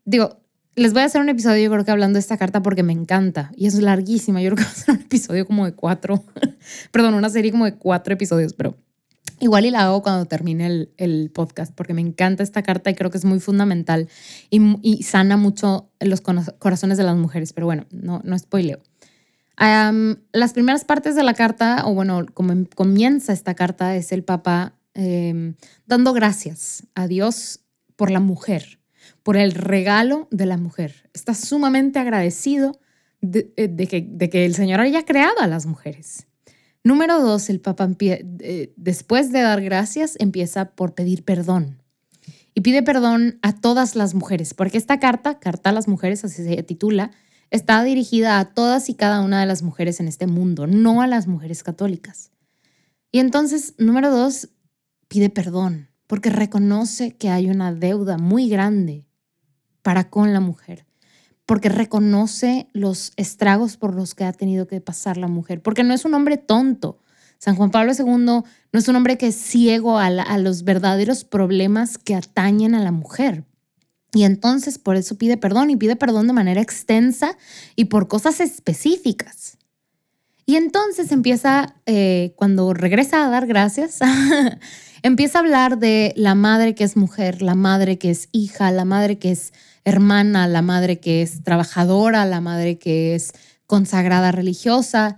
digo, 0.04 0.40
les 0.76 0.94
voy 0.94 1.02
a 1.02 1.06
hacer 1.06 1.22
un 1.22 1.30
episodio, 1.30 1.64
yo 1.64 1.72
creo 1.72 1.86
que 1.86 1.92
hablando 1.92 2.18
de 2.18 2.22
esta 2.22 2.38
carta 2.38 2.62
porque 2.62 2.84
me 2.84 2.94
encanta 2.94 3.52
y 3.56 3.68
es 3.68 3.76
larguísima. 3.76 4.42
Yo 4.42 4.52
creo 4.52 4.58
que 4.58 4.64
va 4.64 4.72
a 4.72 4.76
ser 4.76 4.96
un 4.96 5.02
episodio 5.02 5.46
como 5.46 5.66
de 5.66 5.74
cuatro, 5.74 6.24
perdón, 6.92 7.14
una 7.16 7.30
serie 7.30 7.52
como 7.52 7.66
de 7.66 7.76
cuatro 7.76 8.14
episodios, 8.14 8.54
pero 8.54 8.78
Igual 9.40 9.66
y 9.66 9.72
la 9.72 9.84
hago 9.84 10.02
cuando 10.02 10.26
termine 10.26 10.90
el, 10.98 11.32
podcast, 11.34 11.74
porque 11.74 11.94
me 11.94 12.02
encanta 12.02 12.44
esta 12.44 12.64
carta 12.64 12.90
y 12.90 12.96
creo 12.96 13.10
que 13.10 13.18
es 13.18 13.26
muy 13.26 13.40
fundamental 13.40 14.10
y, 14.50 15.04
sana 15.04 15.38
mucho 15.38 15.90
los 16.00 16.22
corazones 16.22 16.98
de 16.98 17.04
las 17.04 17.16
mujeres. 17.16 17.54
Pero 17.54 17.68
bueno, 17.68 17.86
no, 17.92 18.22
no 18.24 18.38
spoileo. 18.38 18.80
las 19.58 20.54
primeras 20.54 20.86
partes 20.86 21.16
de 21.16 21.24
la 21.24 21.34
carta, 21.34 21.84
o 21.86 21.94
bueno, 21.94 22.26
como 22.34 22.52
em, 22.52 22.66
comienza 22.66 23.34
esta 23.34 23.54
carta, 23.56 23.96
es 23.96 24.12
el 24.12 24.24
Papa 24.24 24.74
em, 24.94 25.56
dando 25.86 26.14
gracias 26.14 26.84
a 26.96 27.08
Dios 27.08 27.62
por 27.96 28.12
la 28.12 28.20
mujer, 28.20 28.80
por 29.24 29.38
el 29.38 29.52
regalo 29.52 30.28
de 30.32 30.46
la 30.46 30.58
mujer. 30.58 31.10
Está 31.14 31.34
sumamente 31.34 32.00
agradecido 32.00 32.80
de, 33.22 33.54
eh, 33.58 33.88
que, 33.88 34.08
de 34.10 34.30
que 34.30 34.46
el 34.46 34.56
Señor 34.56 34.80
haya 34.80 35.06
creado 35.06 35.40
a 35.40 35.48
las 35.48 35.66
mujeres. 35.66 36.29
Número 36.84 37.22
dos, 37.22 37.50
el 37.50 37.60
Papa 37.60 37.90
eh, 38.00 38.74
después 38.78 39.32
de 39.32 39.42
dar 39.42 39.62
gracias 39.62 40.16
empieza 40.20 40.72
por 40.72 40.96
pedir 40.96 41.24
perdón. 41.24 41.82
Y 42.56 42.62
pide 42.62 42.84
perdón 42.84 43.40
a 43.42 43.54
todas 43.54 43.96
las 43.96 44.16
mujeres, 44.16 44.54
porque 44.54 44.78
esta 44.78 45.00
carta, 45.00 45.40
Carta 45.40 45.70
a 45.70 45.74
las 45.74 45.88
Mujeres, 45.88 46.26
así 46.26 46.44
se 46.44 46.64
titula, 46.64 47.12
está 47.52 47.84
dirigida 47.84 48.40
a 48.40 48.54
todas 48.54 48.90
y 48.90 48.96
cada 48.96 49.22
una 49.22 49.40
de 49.40 49.46
las 49.46 49.62
mujeres 49.62 50.00
en 50.00 50.08
este 50.08 50.28
mundo, 50.28 50.68
no 50.68 51.02
a 51.02 51.08
las 51.08 51.28
mujeres 51.28 51.64
católicas. 51.64 52.32
Y 53.12 53.20
entonces, 53.20 53.76
número 53.78 54.12
dos, 54.12 54.50
pide 55.08 55.30
perdón, 55.30 55.90
porque 56.08 56.30
reconoce 56.30 57.16
que 57.16 57.30
hay 57.30 57.50
una 57.50 57.74
deuda 57.74 58.18
muy 58.18 58.50
grande 58.50 59.06
para 59.82 60.10
con 60.10 60.34
la 60.34 60.40
mujer. 60.40 60.86
Porque 61.50 61.70
reconoce 61.70 62.68
los 62.74 63.12
estragos 63.16 63.76
por 63.76 63.96
los 63.96 64.14
que 64.14 64.24
ha 64.24 64.32
tenido 64.34 64.68
que 64.68 64.82
pasar 64.82 65.18
la 65.18 65.28
mujer, 65.28 65.64
porque 65.64 65.84
no 65.84 65.96
es 65.96 66.06
un 66.06 66.14
hombre 66.14 66.38
tonto. 66.38 67.00
San 67.40 67.56
Juan 67.56 67.72
Pablo 67.72 67.92
II 67.98 68.06
no 68.18 68.44
es 68.72 68.88
un 68.88 68.96
hombre 68.96 69.18
que 69.18 69.30
es 69.30 69.36
ciego 69.36 69.98
a, 69.98 70.12
los 70.38 70.64
verdaderos 70.64 71.24
problemas 71.24 71.98
que 71.98 72.14
atañen 72.14 72.76
a 72.76 72.84
la 72.84 72.92
mujer. 72.92 73.46
Y 74.14 74.26
entonces 74.26 74.78
por 74.78 74.96
eso 74.96 75.18
pide 75.18 75.38
perdón 75.38 75.72
y 75.72 75.76
pide 75.76 75.96
perdón 75.96 76.28
de 76.28 76.34
manera 76.34 76.62
extensa 76.62 77.36
y 77.76 77.86
por 77.86 78.08
cosas 78.08 78.42
específicas. 78.42 79.58
Y 80.50 80.56
entonces 80.56 81.12
empieza, 81.12 81.76
eh, 81.86 82.34
cuando 82.36 82.74
regresa 82.74 83.24
a 83.24 83.30
dar 83.30 83.46
gracias, 83.46 84.00
empieza 85.04 85.38
a 85.38 85.42
hablar 85.42 85.78
de 85.78 86.12
la 86.18 86.34
madre 86.34 86.74
que 86.74 86.84
es 86.84 86.98
mujer, 86.98 87.44
la 87.44 87.54
madre 87.54 88.00
que 88.00 88.10
es 88.10 88.30
hija, 88.32 88.72
la 88.72 88.84
madre 88.84 89.20
que 89.20 89.30
es 89.30 89.54
hermana, 89.86 90.48
la 90.48 90.64
madre 90.64 91.00
que 91.00 91.22
es 91.22 91.44
trabajadora, 91.44 92.26
la 92.26 92.42
madre 92.42 92.80
que 92.80 93.14
es 93.14 93.34
consagrada 93.68 94.32
religiosa, 94.32 95.18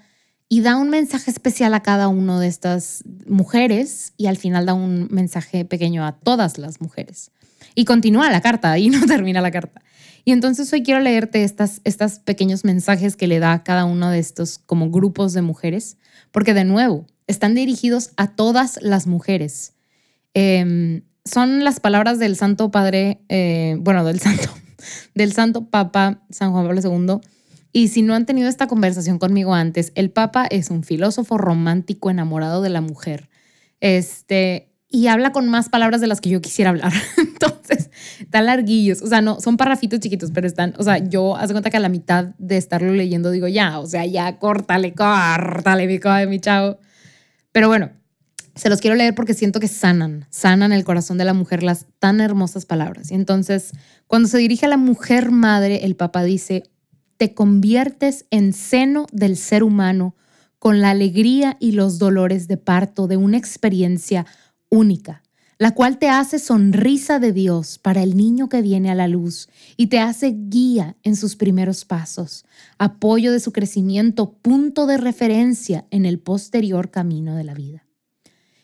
y 0.50 0.60
da 0.60 0.76
un 0.76 0.90
mensaje 0.90 1.32
especial 1.32 1.74
a 1.76 1.82
cada 1.82 2.10
una 2.10 2.38
de 2.38 2.48
estas 2.48 3.02
mujeres 3.26 4.12
y 4.18 4.26
al 4.26 4.36
final 4.36 4.66
da 4.66 4.74
un 4.74 5.08
mensaje 5.12 5.64
pequeño 5.64 6.06
a 6.06 6.12
todas 6.12 6.58
las 6.58 6.82
mujeres. 6.82 7.32
Y 7.74 7.86
continúa 7.86 8.30
la 8.32 8.42
carta 8.42 8.78
y 8.78 8.90
no 8.90 9.06
termina 9.08 9.40
la 9.40 9.52
carta. 9.52 9.82
Y 10.24 10.32
entonces 10.32 10.72
hoy 10.74 10.84
quiero 10.84 11.00
leerte 11.00 11.44
estas, 11.44 11.82
estos 11.84 12.20
pequeños 12.20 12.64
mensajes 12.64 13.16
que 13.16 13.28
le 13.28 13.40
da 13.40 13.64
cada 13.64 13.86
uno 13.86 14.10
de 14.10 14.20
estos 14.20 14.60
como 14.60 14.90
grupos 14.92 15.34
de 15.34 15.42
mujeres, 15.42 15.98
porque 16.32 16.54
de 16.54 16.64
nuevo, 16.64 17.06
están 17.28 17.56
dirigidos 17.56 18.12
a 18.18 18.36
todas 18.36 18.80
las 18.82 19.08
mujeres. 19.08 19.74
Em, 20.34 21.04
son 21.26 21.64
las 21.64 21.80
palabras 21.80 22.20
del 22.20 22.36
Santo 22.36 22.72
Padre, 22.72 23.22
eh, 23.30 23.78
bueno, 23.80 24.04
del 24.04 24.20
Santo, 24.20 24.50
del 25.16 25.34
Santo 25.34 25.66
Papa 25.70 26.22
San 26.30 26.52
Juan 26.52 26.66
Pablo 26.66 26.82
II. 26.82 27.20
Y 27.74 27.88
si 27.88 28.02
no 28.02 28.14
han 28.14 28.26
tenido 28.26 28.50
esta 28.50 28.68
conversación 28.68 29.18
conmigo 29.18 29.54
antes, 29.54 29.92
el 29.96 30.12
Papa 30.12 30.46
es 30.46 30.70
un 30.70 30.84
filósofo 30.84 31.38
romántico 31.38 32.10
enamorado 32.10 32.62
de 32.62 32.70
la 32.70 32.82
mujer. 32.82 33.30
Este, 33.80 34.71
y 34.92 35.08
habla 35.08 35.32
con 35.32 35.48
más 35.48 35.70
palabras 35.70 36.02
de 36.02 36.08
las 36.08 36.20
que 36.20 36.30
yo 36.30 36.42
quisiera 36.42 36.70
hablar. 36.70 36.92
Entonces, 37.18 37.90
están 38.20 38.46
larguillos. 38.46 39.02
O 39.02 39.08
sea, 39.08 39.22
no, 39.22 39.40
son 39.40 39.56
parrafitos 39.56 40.02
chiquitos, 40.02 40.32
pero 40.32 40.46
están, 40.46 40.74
o 40.78 40.84
sea, 40.84 40.98
yo 40.98 41.38
hace 41.38 41.54
cuenta 41.54 41.70
que 41.70 41.78
a 41.78 41.80
la 41.80 41.90
mitad 41.90 42.26
de 42.38 42.58
estarlo 42.58 42.94
leyendo 42.94 43.32
digo, 43.32 43.48
ya, 43.48 43.80
o 43.80 43.88
sea, 43.88 44.06
ya, 44.06 44.38
córtale, 44.38 44.94
córtale, 44.94 45.88
mi, 45.88 46.00
mi 46.28 46.40
chavo. 46.40 46.78
Pero 47.54 47.70
bueno, 47.70 47.92
se 48.56 48.70
los 48.70 48.82
quiero 48.82 48.98
leer 48.98 49.16
porque 49.16 49.34
siento 49.34 49.62
que 49.62 49.70
sanan, 49.70 50.28
sanan 50.30 50.74
el 50.74 50.84
corazón 50.84 51.18
de 51.18 51.26
la 51.26 51.34
mujer 51.34 51.64
las 51.64 51.86
tan 52.00 52.20
hermosas 52.20 52.66
palabras. 52.66 53.12
Y 53.12 53.16
entonces, 53.16 53.72
cuando 54.08 54.28
se 54.28 54.38
dirige 54.40 54.66
a 54.66 54.70
la 54.70 54.78
mujer 54.78 55.32
madre, 55.32 55.86
el 55.86 55.96
Papa 55.96 56.24
dice, 56.24 56.64
te 57.16 57.34
conviertes 57.34 58.26
en 58.30 58.52
seno 58.52 59.08
del 59.14 59.38
ser 59.38 59.64
humano 59.64 60.16
con 60.60 60.82
la 60.82 60.92
alegría 60.92 61.58
y 61.60 61.72
los 61.72 61.98
dolores 61.98 62.48
de 62.48 62.58
parto 62.58 63.08
de 63.08 63.18
una 63.18 63.38
experiencia 63.38 64.26
única, 64.72 65.22
la 65.60 65.76
cual 65.76 66.00
te 66.00 66.10
hace 66.10 66.40
sonrisa 66.40 67.20
de 67.20 67.34
Dios 67.34 67.78
para 67.78 68.02
el 68.02 68.18
niño 68.18 68.50
que 68.50 68.64
viene 68.64 68.90
a 68.90 68.96
la 68.96 69.08
luz 69.08 69.48
y 69.78 69.88
te 69.88 70.00
hace 70.00 70.36
guía 70.36 70.98
en 71.04 71.16
sus 71.16 71.36
primeros 71.36 71.86
pasos, 71.86 72.46
apoyo 72.80 73.32
de 73.32 73.40
su 73.40 73.52
crecimiento, 73.52 74.34
punto 74.42 74.88
de 74.88 74.98
referencia 74.98 75.86
en 75.92 76.08
el 76.08 76.18
posterior 76.18 76.90
camino 76.90 77.36
de 77.36 77.44
la 77.44 77.54
vida. 77.54 77.86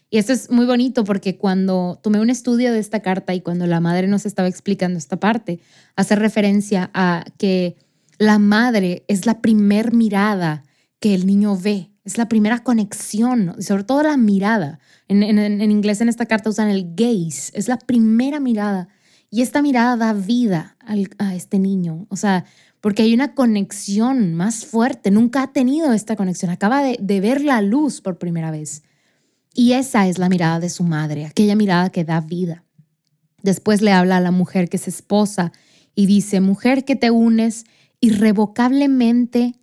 Y 0.10 0.18
esto 0.18 0.34
es 0.34 0.50
muy 0.50 0.66
bonito 0.66 1.04
porque 1.04 1.38
cuando 1.38 2.00
tomé 2.02 2.20
un 2.22 2.30
estudio 2.30 2.72
de 2.72 2.80
esta 2.80 3.02
carta 3.02 3.36
y 3.36 3.42
cuando 3.42 3.68
la 3.68 3.82
madre 3.82 4.08
nos 4.08 4.26
estaba 4.26 4.48
explicando 4.48 4.98
esta 4.98 5.20
parte, 5.20 5.60
hace 5.96 6.16
referencia 6.16 6.90
a 6.94 7.26
que 7.38 7.76
la 8.18 8.40
madre 8.40 9.04
es 9.08 9.26
la 9.26 9.42
primer 9.42 9.94
mirada 9.94 10.64
que 11.00 11.14
el 11.14 11.28
niño 11.28 11.58
ve, 11.58 11.92
es 12.08 12.18
la 12.18 12.30
primera 12.30 12.60
conexión, 12.64 13.62
sobre 13.62 13.84
todo 13.84 14.02
la 14.02 14.16
mirada. 14.16 14.80
En, 15.10 15.22
inglés 15.70 16.00
en 16.00 16.08
esta 16.08 16.26
carta 16.26 16.50
usan 16.50 16.70
el 16.70 16.96
gaze, 16.96 17.52
es 17.54 17.68
la 17.68 17.78
primera 17.78 18.40
mirada. 18.40 18.88
Y 19.30 19.42
esta 19.42 19.62
mirada 19.62 19.98
da 19.98 20.14
vida 20.14 20.78
a 21.20 21.36
este 21.36 21.60
niño, 21.60 22.08
o 22.10 22.16
sea, 22.16 22.46
porque 22.80 23.04
hay 23.04 23.14
una 23.14 23.36
conexión 23.36 24.36
más 24.36 24.66
fuerte, 24.66 25.12
nunca 25.12 25.44
ha 25.44 25.52
tenido 25.52 25.92
esta 25.92 26.16
conexión, 26.16 26.50
acaba 26.50 26.82
de, 26.82 26.98
de 27.02 27.20
ver 27.20 27.42
la 27.42 27.62
luz 27.62 28.00
por 28.00 28.18
primera 28.18 28.52
vez. 28.52 28.84
Y 29.54 29.74
esa 29.74 30.08
es 30.08 30.18
la 30.18 30.30
mirada 30.30 30.62
de 30.62 30.70
su 30.70 30.86
madre, 30.86 31.26
aquella 31.26 31.58
mirada 31.58 31.90
que 31.90 32.06
da 32.06 32.22
vida. 32.22 32.64
Después 33.44 33.82
le 33.82 33.92
habla 33.92 34.18
a 34.18 34.22
la 34.22 34.32
mujer 34.32 34.70
que 34.70 34.78
es 34.78 34.88
esposa 34.88 35.52
y 35.94 36.06
dice, 36.06 36.40
mujer 36.40 36.86
que 36.86 36.96
te 36.96 37.12
unes 37.12 37.66
irrevocablemente 38.00 39.57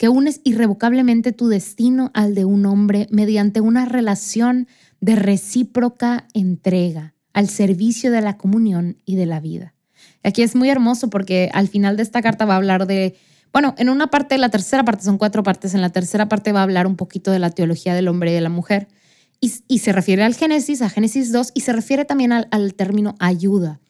que 0.00 0.08
unes 0.08 0.40
irrevocablemente 0.44 1.32
tu 1.32 1.48
destino 1.48 2.10
al 2.14 2.34
de 2.34 2.46
un 2.46 2.64
hombre 2.64 3.06
mediante 3.10 3.60
una 3.60 3.84
relación 3.84 4.66
de 5.02 5.14
recíproca 5.14 6.26
entrega 6.32 7.12
al 7.34 7.50
servicio 7.50 8.10
de 8.10 8.22
la 8.22 8.38
comunión 8.38 8.96
y 9.04 9.16
de 9.16 9.26
la 9.26 9.40
vida. 9.40 9.74
Aquí 10.22 10.40
es 10.40 10.56
muy 10.56 10.70
hermoso 10.70 11.10
porque 11.10 11.50
al 11.52 11.68
final 11.68 11.98
de 11.98 12.02
esta 12.02 12.22
carta 12.22 12.46
va 12.46 12.54
a 12.54 12.56
hablar 12.56 12.86
de, 12.86 13.14
bueno, 13.52 13.74
en 13.76 13.90
una 13.90 14.06
parte, 14.06 14.38
la 14.38 14.48
tercera 14.48 14.86
parte, 14.86 15.04
son 15.04 15.18
cuatro 15.18 15.42
partes, 15.42 15.74
en 15.74 15.82
la 15.82 15.90
tercera 15.90 16.30
parte 16.30 16.50
va 16.52 16.60
a 16.60 16.62
hablar 16.62 16.86
un 16.86 16.96
poquito 16.96 17.30
de 17.30 17.38
la 17.38 17.50
teología 17.50 17.94
del 17.94 18.08
hombre 18.08 18.30
y 18.30 18.34
de 18.34 18.40
la 18.40 18.48
mujer 18.48 18.88
y, 19.38 19.50
se 19.80 19.92
refiere 19.92 20.22
al 20.22 20.34
Génesis, 20.34 20.80
a 20.80 20.88
Génesis 20.88 21.30
2, 21.30 21.52
y 21.52 21.60
se 21.60 21.74
refiere 21.74 22.06
también 22.06 22.32
al, 22.32 22.48
al 22.52 22.72
término 22.72 23.16
ayuda 23.18 23.80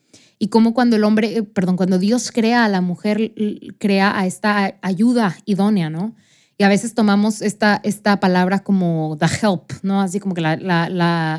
y 0.43 0.49
cómo 0.49 0.73
cuando 0.73 0.97
el 0.97 1.05
hombre, 1.05 1.37
eh, 1.37 1.43
perdón, 1.43 1.77
cuando 1.77 1.99
Dios 1.99 2.33
crea 2.33 2.65
a 2.65 2.69
la 2.71 2.81
mujer, 2.81 3.35
crea 3.79 4.19
a 4.19 4.25
esta 4.27 4.79
ayuda 4.81 5.37
idónea, 5.45 5.91
¿no? 5.91 6.17
Y 6.57 6.65
a 6.65 6.69
veces 6.69 6.95
tomamos 6.95 7.43
esta, 7.43 7.79
esta 7.85 8.21
palabra 8.21 8.61
como 8.61 9.19
the 9.21 9.27
help, 9.27 9.71
¿no? 9.83 10.01
Así 10.01 10.19
como 10.19 10.35
que 10.35 10.41
la, 10.41 10.57
la, 10.57 10.89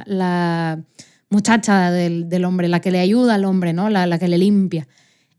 la, 0.06 0.84
muchacha 1.32 1.90
del, 1.90 2.30
del, 2.30 2.46
hombre, 2.46 2.68
la 2.68 2.80
que 2.80 2.92
le 2.92 3.00
ayuda 3.00 3.36
al 3.36 3.46
hombre, 3.46 3.74
¿no? 3.74 3.90
La, 3.90 4.06
la 4.06 4.20
que 4.20 4.28
le 4.28 4.38
limpia. 4.38 4.88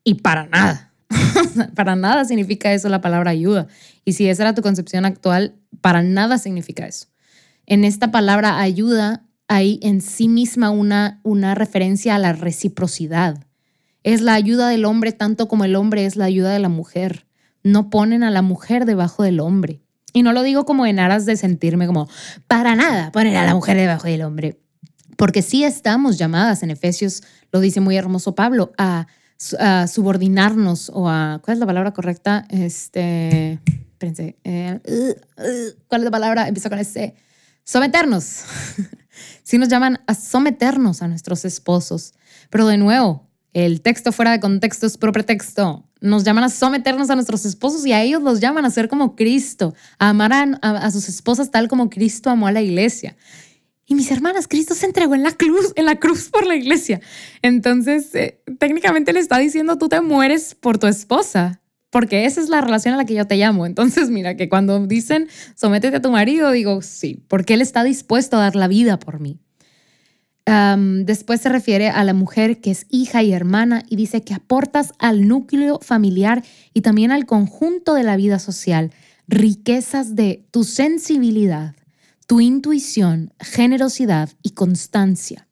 Y 0.02 0.14
para 0.14 0.46
nada, 0.46 0.92
para 1.76 1.94
nada 1.94 2.24
significa 2.24 2.72
eso 2.72 2.88
la 2.88 3.00
palabra 3.00 3.30
ayuda. 3.30 3.68
Y 4.04 4.14
si 4.14 4.28
esa 4.28 4.42
era 4.42 4.54
tu 4.56 4.62
concepción 4.62 5.04
actual, 5.04 5.54
para 5.80 6.02
nada 6.02 6.36
significa 6.38 6.84
eso. 6.84 7.06
En 7.66 7.84
esta 7.84 8.10
palabra 8.10 8.58
ayuda 8.58 9.24
hay 9.46 9.78
en 9.82 10.00
sí 10.00 10.26
misma 10.26 10.70
una, 10.70 11.20
una 11.22 11.54
referencia 11.54 12.16
a 12.16 12.18
la 12.18 12.32
reciprocidad. 12.32 13.46
Es 14.02 14.20
la 14.20 14.34
ayuda 14.34 14.68
del 14.68 14.84
hombre 14.84 15.12
tanto 15.12 15.48
como 15.48 15.64
el 15.64 15.76
hombre 15.76 16.06
es 16.06 16.16
la 16.16 16.24
ayuda 16.24 16.52
de 16.52 16.58
la 16.58 16.68
mujer. 16.68 17.26
No 17.62 17.90
ponen 17.90 18.22
a 18.22 18.30
la 18.30 18.42
mujer 18.42 18.84
debajo 18.84 19.22
del 19.22 19.40
hombre. 19.40 19.80
Y 20.12 20.22
no 20.22 20.32
lo 20.32 20.42
digo 20.42 20.66
como 20.66 20.86
en 20.86 20.98
aras 20.98 21.24
de 21.24 21.36
sentirme 21.36 21.86
como, 21.86 22.08
para 22.46 22.74
nada, 22.74 23.12
poner 23.12 23.36
a 23.36 23.46
la 23.46 23.54
mujer 23.54 23.76
debajo 23.76 24.08
del 24.08 24.22
hombre. 24.22 24.60
Porque 25.16 25.42
sí 25.42 25.64
estamos 25.64 26.18
llamadas, 26.18 26.62
en 26.62 26.70
Efesios 26.70 27.22
lo 27.50 27.60
dice 27.60 27.80
muy 27.80 27.96
hermoso 27.96 28.34
Pablo, 28.34 28.72
a, 28.76 29.06
subordinarnos 29.88 30.90
o 30.94 31.08
a, 31.08 31.40
¿cuál 31.42 31.56
es 31.56 31.58
la 31.60 31.66
palabra 31.66 31.92
correcta? 31.92 32.46
Este, 32.48 33.58
espérense, 33.66 34.36
eh, 34.44 34.80
¿cuál 35.88 36.02
es 36.02 36.04
la 36.04 36.10
palabra? 36.10 36.46
Empieza 36.46 36.68
con 36.68 36.78
ese, 36.78 37.14
someternos. 37.64 38.44
sí 39.42 39.58
nos 39.58 39.68
llaman 39.68 40.00
a 40.06 40.14
someternos 40.14 41.02
a 41.02 41.08
nuestros 41.08 41.44
esposos. 41.44 42.14
Pero 42.50 42.66
de 42.66 42.76
nuevo, 42.76 43.28
el 43.52 43.82
texto 43.82 44.12
fuera 44.12 44.32
de 44.32 44.40
contexto 44.40 44.86
es 44.86 44.96
puro 44.96 45.12
pretexto. 45.12 45.84
Nos 46.00 46.24
llaman 46.24 46.44
a 46.44 46.48
someternos 46.48 47.10
a 47.10 47.14
nuestros 47.14 47.44
esposos 47.44 47.84
y 47.86 47.92
a 47.92 48.02
ellos 48.02 48.22
los 48.22 48.40
llaman 48.40 48.64
a 48.64 48.70
ser 48.70 48.88
como 48.88 49.14
Cristo, 49.14 49.74
a 49.98 50.08
amar 50.08 50.32
a, 50.62 50.90
sus 50.90 51.08
esposas 51.08 51.50
tal 51.50 51.68
como 51.68 51.90
Cristo 51.90 52.30
amó 52.30 52.46
a 52.46 52.52
la 52.52 52.62
iglesia. 52.62 53.16
Y 53.84 53.94
mis 53.94 54.10
hermanas, 54.10 54.48
Cristo 54.48 54.74
se 54.74 54.86
entregó 54.86 55.14
en 55.14 55.22
la 55.22 55.32
cruz, 55.32 55.72
en 55.76 55.84
la 55.84 55.96
cruz 55.96 56.30
por 56.30 56.46
la 56.46 56.56
iglesia. 56.56 57.00
Entonces, 57.42 58.14
eh, 58.14 58.40
técnicamente 58.58 59.12
le 59.12 59.20
está 59.20 59.38
diciendo, 59.38 59.76
tú 59.76 59.88
te 59.88 60.00
mueres 60.00 60.54
por 60.54 60.78
tu 60.78 60.86
esposa, 60.86 61.60
porque 61.90 62.24
esa 62.24 62.40
es 62.40 62.48
la 62.48 62.62
relación 62.62 62.94
a 62.94 62.96
la 62.96 63.04
que 63.04 63.14
yo 63.14 63.26
te 63.26 63.36
llamo. 63.36 63.66
Entonces, 63.66 64.08
mira, 64.08 64.34
que 64.34 64.48
cuando 64.48 64.86
dicen, 64.86 65.28
sométete 65.54 65.96
a 65.98 66.02
tu 66.02 66.10
marido, 66.10 66.52
digo, 66.52 66.80
sí, 66.80 67.22
porque 67.28 67.54
él 67.54 67.60
está 67.60 67.84
dispuesto 67.84 68.38
a 68.38 68.40
dar 68.40 68.56
la 68.56 68.66
vida 68.66 68.98
por 68.98 69.20
mí 69.20 69.40
después 70.44 71.40
se 71.40 71.48
refiere 71.48 71.88
a 71.88 72.02
la 72.04 72.14
mujer 72.14 72.60
que 72.60 72.70
es 72.72 72.86
hija 72.90 73.22
y 73.22 73.32
hermana 73.32 73.84
y 73.88 73.96
dice 73.96 74.22
que 74.22 74.34
aportas 74.34 74.92
al 74.98 75.28
núcleo 75.28 75.78
familiar 75.80 76.42
y 76.74 76.80
también 76.80 77.12
al 77.12 77.26
conjunto 77.26 77.94
de 77.94 78.02
la 78.02 78.16
vida 78.16 78.38
social 78.38 78.90
riquezas 79.28 80.16
de 80.16 80.44
tu 80.50 80.64
sensibilidad, 80.64 81.74
tu 82.26 82.40
intuición, 82.40 83.32
generosidad 83.40 84.30
y 84.42 84.50
constancia. 84.50 85.48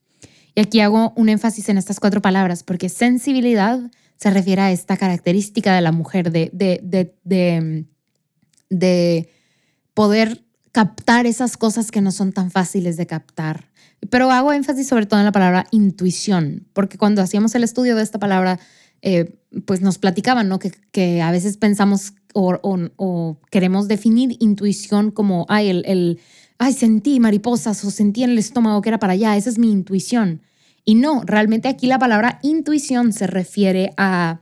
Y 0.54 0.60
aquí 0.60 0.80
hago 0.80 1.12
un 1.16 1.28
énfasis 1.28 1.68
en 1.68 1.78
estas 1.78 2.00
cuatro 2.00 2.20
palabras 2.20 2.64
porque 2.64 2.88
sensibilidad 2.88 3.80
se 4.16 4.30
refiere 4.30 4.62
a 4.62 4.72
esta 4.72 4.96
característica 4.96 5.74
de 5.74 5.80
la 5.80 5.92
mujer 5.92 6.30
de, 6.30 6.50
de, 6.52 6.80
de, 6.82 7.14
de, 7.24 7.86
de 8.68 9.28
poder 9.94 10.44
captar 10.72 11.26
esas 11.26 11.56
cosas 11.56 11.90
que 11.90 12.00
no 12.00 12.12
son 12.12 12.32
tan 12.32 12.50
fáciles 12.50 12.96
de 12.96 13.06
captar 13.06 13.69
pero 14.08 14.30
hago 14.30 14.52
énfasis 14.52 14.88
sobre 14.88 15.06
todo 15.06 15.20
en 15.20 15.26
la 15.26 15.32
palabra 15.32 15.66
intuición, 15.70 16.66
porque 16.72 16.96
cuando 16.96 17.22
hacíamos 17.22 17.54
el 17.54 17.64
estudio 17.64 17.96
de 17.96 18.02
esta 18.02 18.18
palabra, 18.18 18.58
eh, 19.02 19.38
pues 19.66 19.80
nos 19.80 19.98
platicaban, 19.98 20.48
¿no? 20.48 20.58
Que, 20.58 20.72
que 20.92 21.22
a 21.22 21.30
veces 21.30 21.56
pensamos 21.56 22.14
o, 22.34 22.58
o, 22.96 23.40
queremos 23.50 23.88
definir 23.88 24.36
intuición 24.40 25.10
como, 25.10 25.46
ay, 25.48 25.68
el, 25.68 25.84
el, 25.86 26.20
ay, 26.58 26.72
sentí 26.72 27.20
mariposas 27.20 27.84
o 27.84 27.90
sentí 27.90 28.22
en 28.22 28.30
el 28.30 28.38
estómago 28.38 28.80
que 28.82 28.90
era 28.90 28.98
para 28.98 29.14
allá, 29.14 29.36
esa 29.36 29.50
es 29.50 29.58
mi 29.58 29.70
intuición. 29.70 30.42
Y 30.84 30.94
no, 30.94 31.22
realmente 31.24 31.68
aquí 31.68 31.86
la 31.86 31.98
palabra 31.98 32.38
intuición 32.42 33.12
se 33.12 33.26
refiere 33.26 33.92
a 33.96 34.40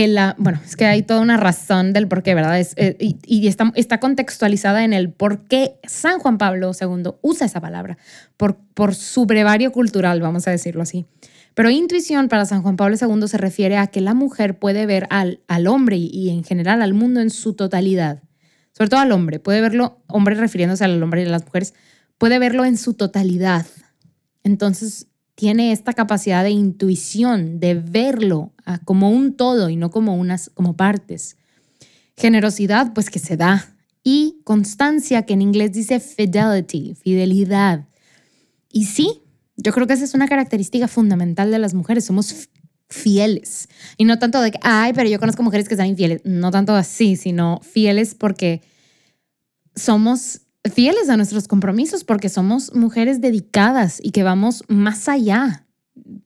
que 0.00 0.08
la, 0.08 0.34
bueno, 0.38 0.58
es 0.64 0.76
que 0.76 0.86
hay 0.86 1.02
toda 1.02 1.20
una 1.20 1.36
razón 1.36 1.92
del 1.92 2.08
por 2.08 2.22
qué, 2.22 2.34
¿verdad? 2.34 2.58
Es, 2.58 2.72
eh, 2.78 2.96
y, 2.98 3.46
está, 3.48 3.70
está, 3.74 4.00
contextualizada 4.00 4.82
en 4.82 4.94
el 4.94 5.12
por 5.12 5.46
qué 5.46 5.78
San 5.86 6.20
Juan 6.20 6.38
Pablo 6.38 6.70
II 6.72 7.10
usa 7.20 7.44
esa 7.46 7.60
palabra, 7.60 7.98
por, 8.38 8.56
por 8.72 8.94
su 8.94 9.26
brevario 9.26 9.72
cultural, 9.72 10.22
vamos 10.22 10.48
a 10.48 10.52
decirlo 10.52 10.80
así. 10.80 11.04
Pero 11.52 11.68
intuición 11.68 12.30
para 12.30 12.46
San 12.46 12.62
Juan 12.62 12.76
Pablo 12.76 12.96
II 12.98 13.28
se 13.28 13.36
refiere 13.36 13.76
a 13.76 13.88
que 13.88 14.00
la 14.00 14.14
mujer 14.14 14.58
puede 14.58 14.86
ver 14.86 15.06
al, 15.10 15.40
al 15.48 15.66
hombre 15.66 15.98
y, 15.98 16.30
en 16.30 16.44
general 16.44 16.80
al 16.80 16.94
mundo 16.94 17.20
en 17.20 17.28
su 17.28 17.52
totalidad. 17.52 18.22
Sobre 18.72 18.88
todo 18.88 19.00
al 19.00 19.12
hombre, 19.12 19.38
puede 19.38 19.60
verlo, 19.60 20.00
hombre 20.06 20.34
refiriéndose 20.34 20.82
al 20.82 21.02
hombre 21.02 21.24
y 21.24 21.26
a 21.26 21.28
las 21.28 21.44
mujeres, 21.44 21.74
puede 22.16 22.38
verlo 22.38 22.64
en 22.64 22.78
su 22.78 22.94
totalidad. 22.94 23.66
Entonces 24.44 25.08
tiene 25.40 25.72
esta 25.72 25.94
capacidad 25.94 26.44
de 26.44 26.50
intuición, 26.50 27.60
de 27.60 27.72
verlo 27.72 28.52
ah, 28.66 28.78
como 28.84 29.10
un 29.10 29.38
todo 29.38 29.70
y 29.70 29.76
no 29.76 29.90
como 29.90 30.14
unas 30.14 30.50
como 30.52 30.76
partes. 30.76 31.38
Generosidad, 32.14 32.92
pues 32.92 33.08
que 33.08 33.20
se 33.20 33.38
da. 33.38 33.74
Y 34.04 34.42
constancia, 34.44 35.22
que 35.22 35.32
en 35.32 35.40
inglés 35.40 35.72
dice 35.72 35.98
fidelity, 35.98 36.94
fidelidad. 36.94 37.88
Y 38.70 38.84
sí, 38.84 39.22
yo 39.56 39.72
creo 39.72 39.86
que 39.86 39.94
esa 39.94 40.04
es 40.04 40.12
una 40.12 40.28
característica 40.28 40.88
fundamental 40.88 41.50
de 41.50 41.58
las 41.58 41.72
mujeres, 41.72 42.04
somos 42.04 42.50
fieles. 42.90 43.70
Y 43.96 44.04
no 44.04 44.18
tanto 44.18 44.42
de 44.42 44.50
que, 44.50 44.58
ay, 44.60 44.92
pero 44.92 45.08
yo 45.08 45.18
conozco 45.18 45.42
mujeres 45.42 45.70
que 45.70 45.76
son 45.76 45.86
infieles, 45.86 46.20
no 46.24 46.50
tanto 46.50 46.74
así, 46.74 47.16
sino 47.16 47.62
fieles 47.62 48.14
porque 48.14 48.60
somos 49.74 50.42
fieles 50.68 51.08
a 51.08 51.16
nuestros 51.16 51.48
compromisos, 51.48 52.04
porque 52.04 52.28
somos 52.28 52.74
mujeres 52.74 53.20
dedicadas 53.20 54.00
y 54.02 54.10
que 54.10 54.22
vamos 54.22 54.64
más 54.68 55.08
allá 55.08 55.66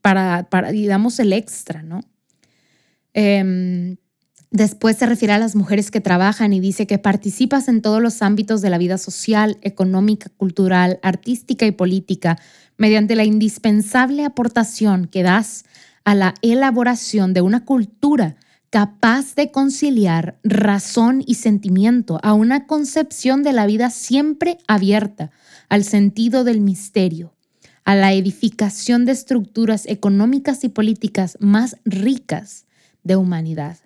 para, 0.00 0.48
para 0.50 0.72
y 0.72 0.86
damos 0.86 1.18
el 1.20 1.32
extra, 1.32 1.82
¿no? 1.82 2.00
Em, 3.12 3.96
después 4.50 4.96
se 4.96 5.06
refiere 5.06 5.34
a 5.34 5.38
las 5.38 5.54
mujeres 5.54 5.90
que 5.90 6.00
trabajan 6.00 6.52
y 6.52 6.60
dice 6.60 6.86
que 6.86 6.98
participas 6.98 7.68
en 7.68 7.80
todos 7.80 8.02
los 8.02 8.22
ámbitos 8.22 8.60
de 8.60 8.70
la 8.70 8.78
vida 8.78 8.98
social, 8.98 9.58
económica, 9.62 10.30
cultural, 10.36 10.98
artística 11.02 11.64
y 11.66 11.72
política 11.72 12.38
mediante 12.76 13.14
la 13.14 13.24
indispensable 13.24 14.24
aportación 14.24 15.06
que 15.06 15.22
das 15.22 15.64
a 16.04 16.14
la 16.14 16.34
elaboración 16.42 17.34
de 17.34 17.40
una 17.40 17.64
cultura 17.64 18.36
capaz 18.74 19.36
de 19.36 19.52
conciliar 19.52 20.36
razón 20.42 21.22
y 21.24 21.36
sentimiento 21.36 22.18
a 22.24 22.32
una 22.32 22.66
concepción 22.66 23.44
de 23.44 23.52
la 23.52 23.66
vida 23.66 23.88
siempre 23.88 24.58
abierta 24.66 25.30
al 25.68 25.84
sentido 25.84 26.42
del 26.42 26.60
misterio, 26.60 27.36
a 27.84 27.94
la 27.94 28.12
edificación 28.12 29.04
de 29.04 29.12
estructuras 29.12 29.86
económicas 29.86 30.64
y 30.64 30.70
políticas 30.70 31.38
más 31.38 31.76
ricas 31.84 32.66
de 33.04 33.14
humanidad. 33.14 33.76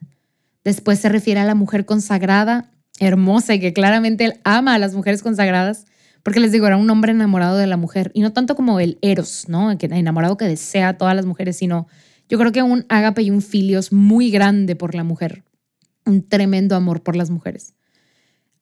Después 0.65 1.01
se 1.01 1.11
refiere 1.11 1.41
a 1.41 1.45
la 1.45 1.55
mujer 1.55 1.85
consagrada, 1.85 2.71
hermosa 2.99 3.53
y 3.53 3.61
que 3.61 3.75
claramente 3.75 4.25
él 4.25 4.41
ama 4.43 4.73
a 4.73 4.79
las 4.79 4.95
mujeres 4.95 5.23
consagradas, 5.23 5.85
porque 6.23 6.41
les 6.41 6.51
digo, 6.51 6.67
era 6.67 6.79
un 6.79 6.89
hombre 6.89 7.13
enamorado 7.13 7.59
de 7.59 7.67
la 7.67 7.77
mujer, 7.77 8.11
y 8.15 8.23
no 8.23 8.33
tanto 8.33 8.57
como 8.57 8.81
el 8.81 8.97
eros, 9.03 9.51
¿no? 9.51 9.71
enamorado 9.71 10.39
que 10.39 10.47
desea 10.47 10.89
a 10.89 10.97
todas 10.97 11.15
las 11.15 11.27
mujeres, 11.27 11.59
sino 11.59 11.89
yo 12.29 12.39
creo 12.39 12.53
que 12.53 12.63
un 12.63 12.85
ágape 12.89 13.23
y 13.23 13.31
un 13.31 13.43
filios 13.43 13.93
muy 13.93 14.31
grande 14.31 14.77
por 14.77 14.95
la 14.95 15.05
mujer, 15.05 15.45
un 16.05 16.29
tremendo 16.29 16.77
amor 16.77 17.03
por 17.03 17.17
las 17.17 17.31
mujeres. 17.31 17.75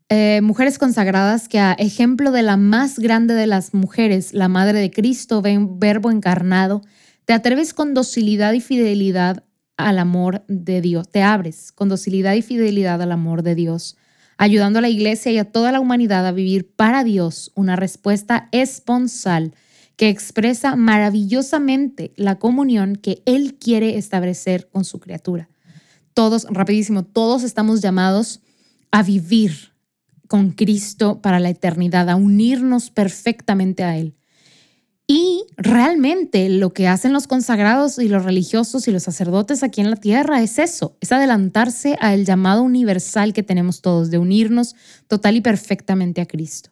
Eh, 0.08 0.40
mujeres 0.42 0.78
consagradas 0.78 1.48
que 1.48 1.58
a 1.58 1.72
ejemplo 1.72 2.30
de 2.30 2.42
la 2.42 2.56
más 2.56 2.98
grande 2.98 3.34
de 3.34 3.46
las 3.46 3.74
mujeres, 3.74 4.32
la 4.32 4.48
Madre 4.48 4.78
de 4.78 4.90
Cristo, 4.90 5.42
verbo 5.42 6.10
encarnado, 6.10 6.82
te 7.24 7.32
atreves 7.32 7.74
con 7.74 7.92
docilidad 7.92 8.52
y 8.52 8.60
fidelidad 8.60 9.44
al 9.76 9.98
amor 9.98 10.44
de 10.46 10.80
Dios, 10.80 11.10
te 11.10 11.22
abres 11.22 11.72
con 11.72 11.88
docilidad 11.88 12.34
y 12.34 12.42
fidelidad 12.42 13.02
al 13.02 13.12
amor 13.12 13.42
de 13.42 13.56
Dios 13.56 13.96
ayudando 14.38 14.78
a 14.78 14.82
la 14.82 14.88
iglesia 14.88 15.32
y 15.32 15.38
a 15.38 15.50
toda 15.50 15.72
la 15.72 15.80
humanidad 15.80 16.26
a 16.26 16.32
vivir 16.32 16.70
para 16.74 17.04
Dios 17.04 17.52
una 17.54 17.76
respuesta 17.76 18.48
esponsal 18.52 19.54
que 19.96 20.08
expresa 20.10 20.76
maravillosamente 20.76 22.12
la 22.16 22.38
comunión 22.38 22.96
que 22.96 23.22
Él 23.24 23.56
quiere 23.58 23.96
establecer 23.96 24.68
con 24.68 24.84
su 24.84 25.00
criatura. 25.00 25.48
Todos, 26.14 26.46
rapidísimo, 26.50 27.04
todos 27.04 27.42
estamos 27.42 27.80
llamados 27.80 28.40
a 28.90 29.02
vivir 29.02 29.72
con 30.28 30.50
Cristo 30.50 31.20
para 31.20 31.40
la 31.40 31.50
eternidad, 31.50 32.08
a 32.10 32.16
unirnos 32.16 32.90
perfectamente 32.90 33.84
a 33.84 33.96
Él. 33.96 34.14
Y 35.08 35.44
realmente 35.56 36.48
lo 36.48 36.72
que 36.72 36.88
hacen 36.88 37.12
los 37.12 37.28
consagrados 37.28 37.98
y 37.98 38.08
los 38.08 38.24
religiosos 38.24 38.88
y 38.88 38.90
los 38.90 39.04
sacerdotes 39.04 39.62
aquí 39.62 39.80
en 39.80 39.90
la 39.90 39.96
tierra 39.96 40.42
es 40.42 40.58
eso, 40.58 40.96
es 41.00 41.12
adelantarse 41.12 41.96
al 42.00 42.24
llamado 42.24 42.62
universal 42.62 43.32
que 43.32 43.44
tenemos 43.44 43.82
todos 43.82 44.10
de 44.10 44.18
unirnos 44.18 44.74
total 45.06 45.36
y 45.36 45.42
perfectamente 45.42 46.20
a 46.20 46.26
Cristo. 46.26 46.70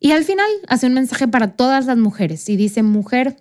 Y 0.00 0.12
al 0.12 0.24
final 0.24 0.48
hace 0.66 0.86
un 0.86 0.94
mensaje 0.94 1.28
para 1.28 1.52
todas 1.52 1.84
las 1.84 1.98
mujeres 1.98 2.48
y 2.48 2.56
dice, 2.56 2.82
mujer, 2.82 3.36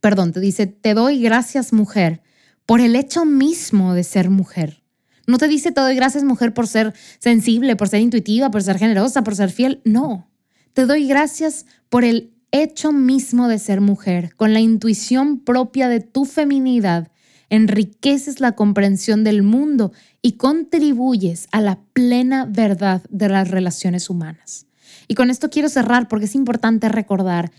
perdón, 0.00 0.32
te 0.32 0.40
dice, 0.40 0.66
te 0.66 0.94
doy 0.94 1.20
gracias 1.20 1.74
mujer 1.74 2.22
por 2.64 2.80
el 2.80 2.96
hecho 2.96 3.26
mismo 3.26 3.92
de 3.92 4.02
ser 4.02 4.30
mujer. 4.30 4.82
No 5.26 5.36
te 5.36 5.46
dice, 5.46 5.72
te 5.72 5.82
doy 5.82 5.94
gracias 5.94 6.24
mujer 6.24 6.54
por 6.54 6.66
ser 6.66 6.94
sensible, 7.18 7.76
por 7.76 7.88
ser 7.88 8.00
intuitiva, 8.00 8.50
por 8.50 8.62
ser 8.62 8.78
generosa, 8.78 9.22
por 9.22 9.36
ser 9.36 9.50
fiel. 9.50 9.82
No, 9.84 10.30
te 10.72 10.86
doy 10.86 11.06
gracias 11.06 11.66
por 11.90 12.04
el 12.04 12.34
hecho 12.50 12.92
mismo 12.92 13.48
de 13.48 13.58
ser 13.58 13.80
mujer, 13.82 14.34
con 14.36 14.54
la 14.54 14.60
intuición 14.60 15.40
propia 15.40 15.88
de 15.88 16.00
tu 16.00 16.24
feminidad, 16.24 17.10
enriqueces 17.50 18.40
la 18.40 18.52
comprensión 18.52 19.22
del 19.22 19.42
mundo 19.42 19.92
y 20.22 20.32
contribuyes 20.32 21.48
a 21.52 21.60
la 21.60 21.80
plena 21.92 22.46
verdad 22.46 23.02
de 23.10 23.28
las 23.28 23.50
relaciones 23.50 24.08
humanas. 24.08 24.66
Y 25.08 25.14
con 25.14 25.30
esto 25.30 25.50
quiero 25.50 25.68
cerrar 25.68 26.08
porque 26.08 26.26
es 26.26 26.34
importante 26.34 26.88
recordar 26.88 27.52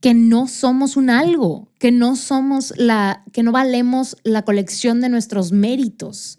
que 0.00 0.14
no 0.14 0.46
somos 0.46 0.96
un 0.96 1.10
algo, 1.10 1.68
que 1.78 1.90
no 1.90 2.16
somos 2.16 2.72
la 2.76 3.24
que 3.32 3.42
no 3.42 3.52
valemos 3.52 4.16
la 4.22 4.42
colección 4.42 5.00
de 5.00 5.08
nuestros 5.08 5.52
méritos. 5.52 6.38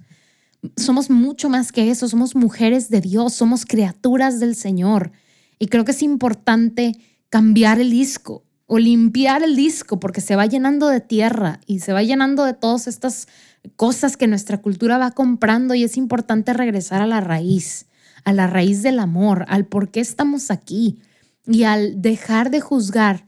Somos 0.75 1.09
mucho 1.09 1.49
más 1.49 1.71
que 1.71 1.89
eso, 1.89 2.07
somos 2.07 2.35
mujeres 2.35 2.89
de 2.89 3.01
Dios, 3.01 3.33
somos 3.33 3.65
criaturas 3.65 4.39
del 4.39 4.55
Señor. 4.55 5.11
Y 5.57 5.67
creo 5.67 5.85
que 5.85 5.91
es 5.91 6.03
importante 6.03 6.93
cambiar 7.29 7.79
el 7.79 7.91
disco 7.91 8.43
o 8.65 8.77
limpiar 8.77 9.43
el 9.43 9.55
disco 9.55 9.99
porque 9.99 10.21
se 10.21 10.35
va 10.35 10.45
llenando 10.45 10.87
de 10.87 11.01
tierra 11.01 11.59
y 11.65 11.79
se 11.79 11.91
va 11.91 12.03
llenando 12.03 12.45
de 12.45 12.53
todas 12.53 12.87
estas 12.87 13.27
cosas 13.75 14.15
que 14.15 14.27
nuestra 14.27 14.59
cultura 14.59 14.97
va 14.97 15.11
comprando 15.11 15.73
y 15.73 15.83
es 15.83 15.97
importante 15.97 16.53
regresar 16.53 17.01
a 17.01 17.07
la 17.07 17.19
raíz, 17.19 17.87
a 18.23 18.33
la 18.33 18.47
raíz 18.47 18.81
del 18.81 18.99
amor, 18.99 19.45
al 19.47 19.65
por 19.65 19.91
qué 19.91 19.99
estamos 19.99 20.51
aquí 20.51 20.99
y 21.45 21.63
al 21.63 22.01
dejar 22.01 22.51
de 22.51 22.61
juzgar 22.61 23.27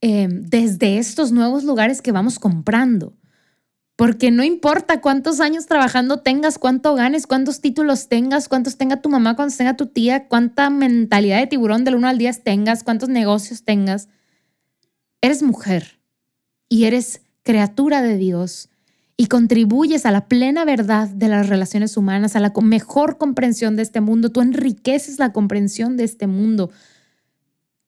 eh, 0.00 0.28
desde 0.28 0.98
estos 0.98 1.32
nuevos 1.32 1.64
lugares 1.64 2.02
que 2.02 2.12
vamos 2.12 2.38
comprando. 2.38 3.14
Porque 3.96 4.30
no 4.30 4.42
importa 4.42 5.00
cuántos 5.00 5.40
años 5.40 5.66
trabajando 5.66 6.18
tengas, 6.18 6.58
cuánto 6.58 6.94
ganes, 6.94 7.26
cuántos 7.26 7.60
títulos 7.60 8.08
tengas, 8.08 8.48
cuántos 8.48 8.76
tenga 8.76 9.00
tu 9.00 9.08
mamá, 9.08 9.36
cuántos 9.36 9.56
tenga 9.56 9.76
tu 9.76 9.86
tía, 9.86 10.26
cuánta 10.26 10.68
mentalidad 10.68 11.38
de 11.38 11.46
tiburón 11.46 11.84
del 11.84 11.94
1 11.94 12.08
al 12.08 12.18
10 12.18 12.42
tengas, 12.42 12.82
cuántos 12.82 13.08
negocios 13.08 13.62
tengas. 13.62 14.08
Eres 15.20 15.42
mujer 15.42 16.00
y 16.68 16.84
eres 16.84 17.22
criatura 17.44 18.02
de 18.02 18.16
Dios 18.16 18.68
y 19.16 19.26
contribuyes 19.26 20.06
a 20.06 20.10
la 20.10 20.26
plena 20.26 20.64
verdad 20.64 21.08
de 21.08 21.28
las 21.28 21.48
relaciones 21.48 21.96
humanas, 21.96 22.34
a 22.34 22.40
la 22.40 22.52
mejor 22.62 23.16
comprensión 23.18 23.76
de 23.76 23.82
este 23.82 24.00
mundo. 24.00 24.30
Tú 24.30 24.40
enriqueces 24.40 25.18
la 25.18 25.32
comprensión 25.32 25.96
de 25.96 26.04
este 26.04 26.26
mundo. 26.26 26.70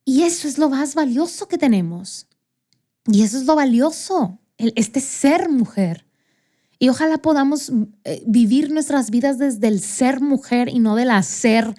Y 0.04 0.22
eso 0.22 0.46
es 0.46 0.58
lo 0.58 0.68
más 0.70 0.94
valioso 0.94 1.48
que 1.48 1.58
tenemos. 1.58 2.28
Y 3.06 3.22
eso 3.22 3.38
es 3.38 3.46
lo 3.46 3.56
valioso 3.56 4.38
este 4.58 5.00
ser 5.00 5.48
mujer. 5.48 6.06
Y 6.78 6.90
ojalá 6.90 7.18
podamos 7.18 7.72
eh, 8.04 8.22
vivir 8.26 8.70
nuestras 8.70 9.10
vidas 9.10 9.38
desde 9.38 9.68
el 9.68 9.80
ser 9.80 10.20
mujer 10.20 10.68
y 10.68 10.78
no 10.78 10.94
del 10.94 11.10
hacer 11.10 11.74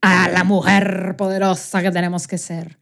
a 0.00 0.28
la 0.28 0.44
mujer 0.44 1.14
poderosa 1.16 1.82
que 1.82 1.90
tenemos 1.90 2.26
que 2.26 2.38
ser. 2.38 2.81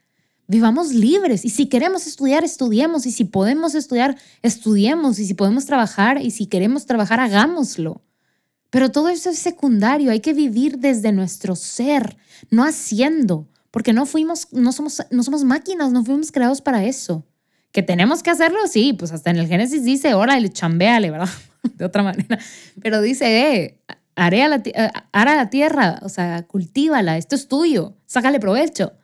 Vivamos 0.50 0.92
libres 0.92 1.44
y 1.44 1.50
si 1.50 1.66
queremos 1.66 2.08
estudiar, 2.08 2.42
estudiemos 2.42 3.06
y 3.06 3.12
si 3.12 3.22
podemos 3.22 3.76
estudiar, 3.76 4.16
estudiemos 4.42 5.20
y 5.20 5.26
si 5.26 5.34
podemos 5.34 5.64
trabajar 5.64 6.20
y 6.20 6.32
si 6.32 6.46
queremos 6.46 6.86
trabajar, 6.86 7.20
hagámoslo. 7.20 8.02
Pero 8.68 8.90
todo 8.90 9.10
eso 9.10 9.30
es 9.30 9.38
secundario, 9.38 10.10
hay 10.10 10.18
que 10.18 10.32
vivir 10.32 10.78
desde 10.78 11.12
nuestro 11.12 11.54
ser, 11.54 12.16
no 12.50 12.64
haciendo, 12.64 13.46
porque 13.70 13.92
no 13.92 14.06
fuimos, 14.06 14.48
no 14.50 14.72
somos, 14.72 15.00
no 15.12 15.22
somos 15.22 15.44
máquinas, 15.44 15.92
no 15.92 16.04
fuimos 16.04 16.32
creados 16.32 16.60
para 16.60 16.84
eso. 16.84 17.24
Que 17.70 17.84
tenemos 17.84 18.20
que 18.24 18.30
hacerlo, 18.30 18.58
sí, 18.66 18.92
pues 18.92 19.12
hasta 19.12 19.30
en 19.30 19.36
el 19.36 19.46
Génesis 19.46 19.84
dice, 19.84 20.14
órale, 20.14 20.48
chambéale, 20.48 21.12
¿verdad? 21.12 21.28
De 21.76 21.84
otra 21.84 22.02
manera. 22.02 22.40
Pero 22.82 23.00
dice, 23.00 23.54
eh, 23.54 23.78
haré 24.16 24.42
a 24.42 24.48
la, 24.48 24.56
eh, 24.64 24.90
hará 25.12 25.36
la 25.36 25.48
tierra, 25.48 26.00
o 26.02 26.08
sea, 26.08 26.42
cultívala, 26.48 27.18
esto 27.18 27.36
es 27.36 27.46
tuyo, 27.46 27.94
sácale 28.06 28.40
provecho. 28.40 28.94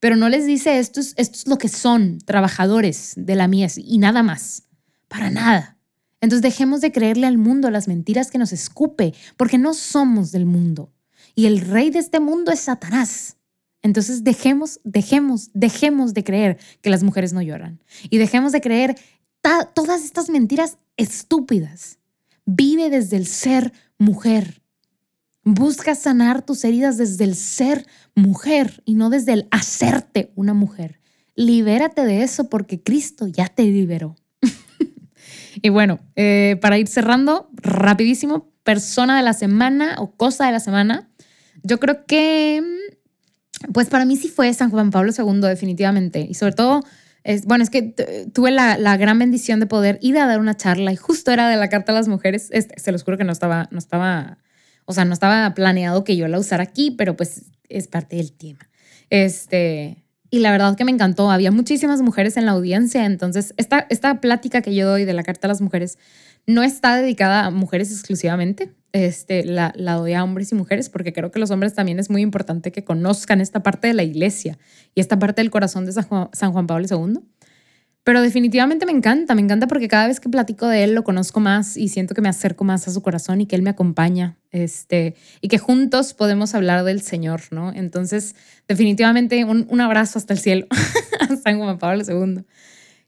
Pero 0.00 0.16
no 0.16 0.28
les 0.28 0.46
dice, 0.46 0.78
esto 0.78 1.00
es, 1.00 1.14
esto 1.16 1.38
es 1.38 1.46
lo 1.46 1.58
que 1.58 1.68
son, 1.68 2.18
trabajadores 2.18 3.12
de 3.16 3.34
la 3.36 3.48
mies 3.48 3.78
y 3.78 3.98
nada 3.98 4.22
más, 4.22 4.64
para 5.08 5.30
nada. 5.30 5.76
Entonces 6.20 6.42
dejemos 6.42 6.80
de 6.80 6.92
creerle 6.92 7.26
al 7.26 7.38
mundo 7.38 7.70
las 7.70 7.88
mentiras 7.88 8.30
que 8.30 8.38
nos 8.38 8.52
escupe, 8.52 9.14
porque 9.36 9.58
no 9.58 9.74
somos 9.74 10.32
del 10.32 10.46
mundo. 10.46 10.92
Y 11.34 11.46
el 11.46 11.60
rey 11.60 11.90
de 11.90 11.98
este 11.98 12.20
mundo 12.20 12.50
es 12.50 12.60
Satanás. 12.60 13.36
Entonces 13.82 14.24
dejemos, 14.24 14.80
dejemos, 14.84 15.50
dejemos 15.54 16.12
de 16.12 16.24
creer 16.24 16.58
que 16.82 16.90
las 16.90 17.02
mujeres 17.02 17.32
no 17.32 17.40
lloran. 17.40 17.82
Y 18.10 18.18
dejemos 18.18 18.52
de 18.52 18.60
creer 18.60 18.98
todas 19.74 20.04
estas 20.04 20.28
mentiras 20.28 20.76
estúpidas. 20.96 21.98
Vive 22.44 22.90
desde 22.90 23.16
el 23.16 23.26
ser 23.26 23.72
mujer. 23.98 24.62
Busca 25.42 25.94
sanar 25.94 26.42
tus 26.42 26.64
heridas 26.64 26.96
desde 26.98 27.24
el 27.24 27.34
ser 27.34 27.86
mujer 28.14 28.82
y 28.84 28.94
no 28.94 29.10
desde 29.10 29.32
el 29.32 29.48
hacerte 29.50 30.32
una 30.34 30.54
mujer. 30.54 31.00
Libérate 31.34 32.04
de 32.04 32.22
eso 32.22 32.48
porque 32.48 32.82
Cristo 32.82 33.26
ya 33.26 33.48
te 33.48 33.62
liberó. 33.62 34.16
y 35.62 35.68
bueno, 35.70 36.00
eh, 36.16 36.58
para 36.60 36.78
ir 36.78 36.88
cerrando, 36.88 37.50
rapidísimo, 37.54 38.52
persona 38.64 39.16
de 39.16 39.22
la 39.22 39.32
semana 39.32 39.96
o 39.98 40.12
cosa 40.12 40.46
de 40.46 40.52
la 40.52 40.60
semana. 40.60 41.10
Yo 41.62 41.80
creo 41.80 42.04
que 42.06 42.62
pues 43.72 43.88
para 43.88 44.04
mí 44.04 44.16
sí 44.16 44.28
fue 44.28 44.52
San 44.54 44.70
Juan 44.70 44.90
Pablo 44.90 45.12
II, 45.16 45.40
definitivamente. 45.40 46.26
Y 46.28 46.34
sobre 46.34 46.54
todo, 46.54 46.82
es, 47.24 47.44
bueno, 47.44 47.62
es 47.62 47.70
que 47.70 47.94
tuve 48.32 48.50
la, 48.50 48.78
la, 48.78 48.96
gran 48.96 49.18
bendición 49.18 49.60
de 49.60 49.66
poder 49.66 49.98
ir 50.00 50.18
a 50.18 50.26
dar 50.26 50.40
una 50.40 50.56
charla 50.56 50.92
y 50.92 50.96
justo 50.96 51.30
era 51.30 51.48
de 51.48 51.56
la 51.56 51.68
Carta 51.68 51.92
a 51.92 51.94
las 51.94 52.08
Mujeres. 52.08 52.48
Este, 52.50 52.78
se 52.80 52.92
los 52.92 53.02
juro 53.02 53.18
que 53.18 53.24
no 53.24 53.32
estaba, 53.32 53.68
no 53.70 53.78
estaba, 53.78 54.38
o 54.90 54.92
sea, 54.92 55.04
no 55.04 55.12
estaba 55.12 55.54
planeado 55.54 56.02
que 56.02 56.16
yo 56.16 56.26
la 56.26 56.40
usara 56.40 56.64
aquí, 56.64 56.90
pero 56.90 57.16
pues 57.16 57.44
es 57.68 57.86
parte 57.86 58.16
del 58.16 58.32
tema. 58.32 58.58
Este, 59.08 60.02
y 60.30 60.40
la 60.40 60.50
verdad 60.50 60.76
que 60.76 60.84
me 60.84 60.90
encantó. 60.90 61.30
Había 61.30 61.52
muchísimas 61.52 62.02
mujeres 62.02 62.36
en 62.36 62.44
la 62.44 62.52
audiencia, 62.52 63.06
entonces 63.06 63.54
esta, 63.56 63.86
esta 63.88 64.20
plática 64.20 64.62
que 64.62 64.74
yo 64.74 64.88
doy 64.88 65.04
de 65.04 65.12
la 65.12 65.22
Carta 65.22 65.46
a 65.46 65.48
las 65.48 65.60
Mujeres 65.60 65.96
no 66.44 66.64
está 66.64 66.96
dedicada 66.96 67.44
a 67.44 67.50
mujeres 67.52 67.92
exclusivamente, 67.92 68.72
este, 68.90 69.44
la, 69.44 69.72
la 69.76 69.94
doy 69.94 70.14
a 70.14 70.24
hombres 70.24 70.50
y 70.50 70.56
mujeres 70.56 70.88
porque 70.88 71.12
creo 71.12 71.30
que 71.30 71.38
los 71.38 71.52
hombres 71.52 71.74
también 71.74 72.00
es 72.00 72.10
muy 72.10 72.22
importante 72.22 72.72
que 72.72 72.82
conozcan 72.82 73.40
esta 73.40 73.62
parte 73.62 73.86
de 73.86 73.94
la 73.94 74.02
iglesia 74.02 74.58
y 74.96 75.00
esta 75.00 75.20
parte 75.20 75.40
del 75.40 75.52
corazón 75.52 75.86
de 75.86 75.92
San 75.92 76.02
Juan, 76.02 76.30
San 76.32 76.50
Juan 76.50 76.66
Pablo 76.66 76.88
II. 76.90 77.20
Pero 78.02 78.22
definitivamente 78.22 78.86
me 78.86 78.92
encanta, 78.92 79.34
me 79.34 79.42
encanta 79.42 79.66
porque 79.66 79.86
cada 79.86 80.06
vez 80.06 80.20
que 80.20 80.30
platico 80.30 80.66
de 80.66 80.84
él 80.84 80.94
lo 80.94 81.04
conozco 81.04 81.38
más 81.38 81.76
y 81.76 81.88
siento 81.88 82.14
que 82.14 82.22
me 82.22 82.30
acerco 82.30 82.64
más 82.64 82.88
a 82.88 82.92
su 82.92 83.02
corazón 83.02 83.42
y 83.42 83.46
que 83.46 83.56
él 83.56 83.62
me 83.62 83.70
acompaña, 83.70 84.38
este, 84.50 85.16
y 85.42 85.48
que 85.48 85.58
juntos 85.58 86.14
podemos 86.14 86.54
hablar 86.54 86.82
del 86.84 87.02
Señor, 87.02 87.42
¿no? 87.50 87.72
Entonces, 87.74 88.34
definitivamente 88.66 89.44
un, 89.44 89.66
un 89.68 89.80
abrazo 89.82 90.18
hasta 90.18 90.32
el 90.32 90.38
cielo 90.38 90.66
a 91.20 91.36
San 91.36 91.58
Juan 91.58 91.78
Pablo 91.78 92.02
II, 92.08 92.44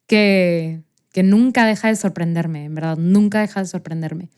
que, 0.06 0.82
que 1.10 1.22
nunca 1.22 1.64
deja 1.64 1.88
de 1.88 1.96
sorprenderme, 1.96 2.64
en 2.66 2.74
verdad, 2.74 2.98
nunca 2.98 3.40
deja 3.40 3.60
de 3.60 3.66
sorprenderme. 3.66 4.28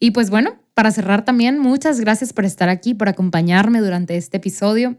Y 0.00 0.12
pues 0.12 0.30
bueno, 0.30 0.58
para 0.72 0.90
cerrar 0.90 1.24
también, 1.26 1.58
muchas 1.58 2.00
gracias 2.00 2.32
por 2.32 2.46
estar 2.46 2.70
aquí, 2.70 2.94
por 2.94 3.10
acompañarme 3.10 3.80
durante 3.80 4.16
este 4.16 4.38
episodio. 4.38 4.96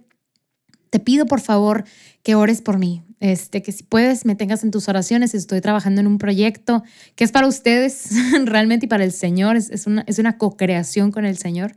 Te 0.92 1.00
pido 1.00 1.26
por 1.26 1.40
favor 1.40 1.84
que 2.22 2.36
ores 2.36 2.62
por 2.62 2.78
mí, 2.78 3.04
este, 3.20 3.62
que 3.62 3.72
si 3.72 3.84
puedes 3.84 4.26
me 4.26 4.36
tengas 4.36 4.64
en 4.64 4.72
tus 4.72 4.88
oraciones. 4.90 5.34
Estoy 5.34 5.62
trabajando 5.62 6.02
en 6.02 6.08
un 6.08 6.18
proyecto 6.18 6.84
que 7.16 7.24
es 7.24 7.32
para 7.32 7.48
ustedes 7.48 8.10
realmente 8.46 8.86
y 8.86 8.90
para 8.90 9.04
el 9.04 9.12
Señor. 9.12 9.58
Es, 9.58 9.88
una, 9.88 10.04
es 10.08 10.20
una 10.20 10.38
co-creación 10.38 11.12
con 11.12 11.26
el 11.26 11.38
Señor. 11.38 11.76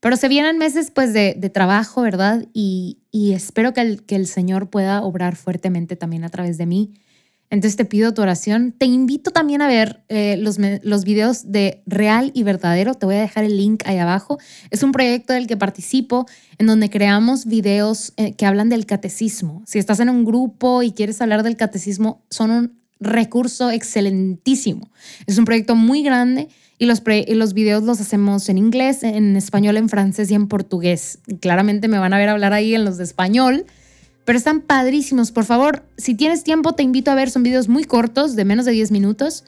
Pero 0.00 0.16
se 0.16 0.28
vienen 0.28 0.58
meses 0.58 0.90
pues 0.90 1.12
de, 1.12 1.34
trabajo, 1.52 2.02
¿verdad? 2.02 2.46
Y, 2.52 2.98
espero 3.34 3.72
que 3.72 3.80
el, 3.80 4.02
que 4.04 4.14
el 4.14 4.26
Señor 4.26 4.68
pueda 4.68 5.02
obrar 5.02 5.36
fuertemente 5.36 5.96
también 5.96 6.22
a 6.24 6.28
través 6.28 6.58
de 6.58 6.66
mí 6.66 6.92
entonces 7.50 7.76
te 7.76 7.84
pido 7.84 8.12
tu 8.12 8.22
oración. 8.22 8.72
Te 8.76 8.86
invito 8.86 9.30
también 9.30 9.62
a 9.62 9.68
ver 9.68 10.02
eh, 10.08 10.36
los, 10.36 10.58
los 10.82 11.04
videos 11.04 11.52
de 11.52 11.82
Real 11.86 12.32
y 12.34 12.42
Verdadero. 12.42 12.94
Te 12.94 13.06
voy 13.06 13.16
a 13.16 13.20
dejar 13.20 13.44
el 13.44 13.56
link 13.56 13.82
ahí 13.86 13.98
abajo. 13.98 14.38
Es 14.70 14.82
un 14.82 14.92
proyecto 14.92 15.32
del 15.32 15.46
que 15.46 15.56
participo 15.56 16.26
en 16.58 16.66
donde 16.66 16.90
creamos 16.90 17.46
videos 17.46 18.12
eh, 18.16 18.34
que 18.34 18.46
hablan 18.46 18.68
del 18.68 18.86
catecismo. 18.86 19.62
Si 19.66 19.78
estás 19.78 20.00
en 20.00 20.08
un 20.08 20.24
grupo 20.24 20.82
y 20.82 20.92
quieres 20.92 21.20
hablar 21.22 21.42
del 21.44 21.56
catecismo, 21.56 22.24
son 22.30 22.50
un 22.50 22.80
recurso 22.98 23.70
excelentísimo. 23.70 24.90
Es 25.26 25.38
un 25.38 25.44
proyecto 25.44 25.76
muy 25.76 26.02
grande 26.02 26.48
y 26.78 26.86
los, 26.86 27.02
y 27.06 27.34
los 27.34 27.54
videos 27.54 27.84
los 27.84 28.00
hacemos 28.00 28.48
en 28.48 28.58
inglés, 28.58 29.02
en 29.02 29.36
español, 29.36 29.76
en 29.76 29.88
francés 29.88 30.30
y 30.30 30.34
en 30.34 30.48
portugués. 30.48 31.20
Claramente 31.40 31.86
me 31.88 31.98
van 31.98 32.12
a 32.12 32.18
ver 32.18 32.28
hablar 32.28 32.52
ahí 32.52 32.74
en 32.74 32.84
los 32.84 32.96
de 32.96 33.04
español 33.04 33.66
pero 34.26 34.36
están 34.36 34.60
padrísimos. 34.60 35.30
Por 35.30 35.44
favor, 35.44 35.84
si 35.96 36.14
tienes 36.14 36.44
tiempo, 36.44 36.74
te 36.74 36.82
invito 36.82 37.10
a 37.10 37.14
ver. 37.14 37.30
Son 37.30 37.42
videos 37.44 37.68
muy 37.68 37.84
cortos, 37.84 38.36
de 38.36 38.44
menos 38.44 38.66
de 38.66 38.72
10 38.72 38.90
minutos, 38.90 39.44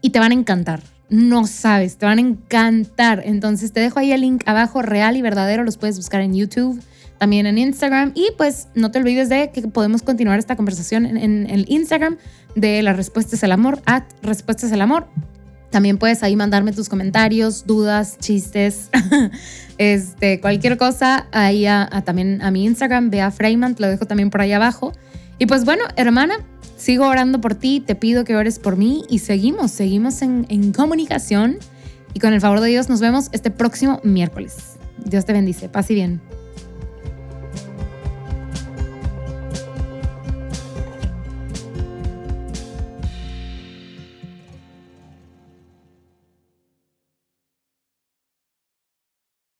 y 0.00 0.10
te 0.10 0.20
van 0.20 0.30
a 0.30 0.34
encantar. 0.34 0.82
No 1.10 1.46
sabes, 1.46 1.98
te 1.98 2.06
van 2.06 2.18
a 2.18 2.20
encantar. 2.22 3.22
Entonces 3.24 3.72
te 3.72 3.80
dejo 3.80 3.98
ahí 3.98 4.12
el 4.12 4.22
link 4.22 4.44
abajo, 4.46 4.82
real 4.82 5.16
y 5.16 5.22
verdadero. 5.22 5.64
Los 5.64 5.76
puedes 5.76 5.96
buscar 5.96 6.20
en 6.20 6.32
YouTube, 6.32 6.80
también 7.18 7.46
en 7.46 7.58
Instagram. 7.58 8.12
Y 8.14 8.28
pues 8.38 8.68
no 8.76 8.92
te 8.92 9.00
olvides 9.00 9.28
de 9.28 9.50
que 9.50 9.62
podemos 9.62 10.02
continuar 10.02 10.38
esta 10.38 10.54
conversación 10.54 11.06
en, 11.06 11.50
el 11.50 11.66
Instagram 11.68 12.16
de 12.54 12.82
las 12.82 12.96
respuestas 12.96 13.42
al 13.42 13.50
amor, 13.50 13.82
at 13.84 14.04
respuestas 14.22 14.70
al 14.70 14.80
amor. 14.80 15.08
También 15.74 15.98
puedes 15.98 16.22
ahí 16.22 16.36
mandarme 16.36 16.72
tus 16.72 16.88
comentarios, 16.88 17.66
dudas, 17.66 18.16
chistes, 18.20 18.90
este, 19.78 20.40
cualquier 20.40 20.76
cosa. 20.76 21.26
Ahí 21.32 21.66
también 22.04 22.40
a 22.42 22.52
mi 22.52 22.64
Instagram, 22.64 23.10
Bea 23.10 23.32
Freeman, 23.32 23.74
te 23.74 23.82
lo 23.82 23.88
dejo 23.88 24.06
también 24.06 24.30
por 24.30 24.40
ahí 24.40 24.52
abajo. 24.52 24.92
Y 25.36 25.46
pues 25.46 25.64
bueno, 25.64 25.82
hermana, 25.96 26.36
sigo 26.76 27.08
orando 27.08 27.40
por 27.40 27.56
ti, 27.56 27.82
te 27.84 27.96
pido 27.96 28.22
que 28.22 28.36
ores 28.36 28.60
por 28.60 28.76
mí 28.76 29.02
y 29.08 29.18
seguimos, 29.18 29.72
seguimos 29.72 30.22
en, 30.22 30.72
comunicación. 30.72 31.58
Y 32.12 32.20
con 32.20 32.32
el 32.32 32.40
favor 32.40 32.60
de 32.60 32.68
Dios 32.68 32.88
nos 32.88 33.00
vemos 33.00 33.30
este 33.32 33.50
próximo 33.50 34.00
miércoles. 34.04 34.76
Dios 35.04 35.24
te 35.24 35.32
bendice, 35.32 35.68
paz 35.68 35.88
bien. 35.88 36.20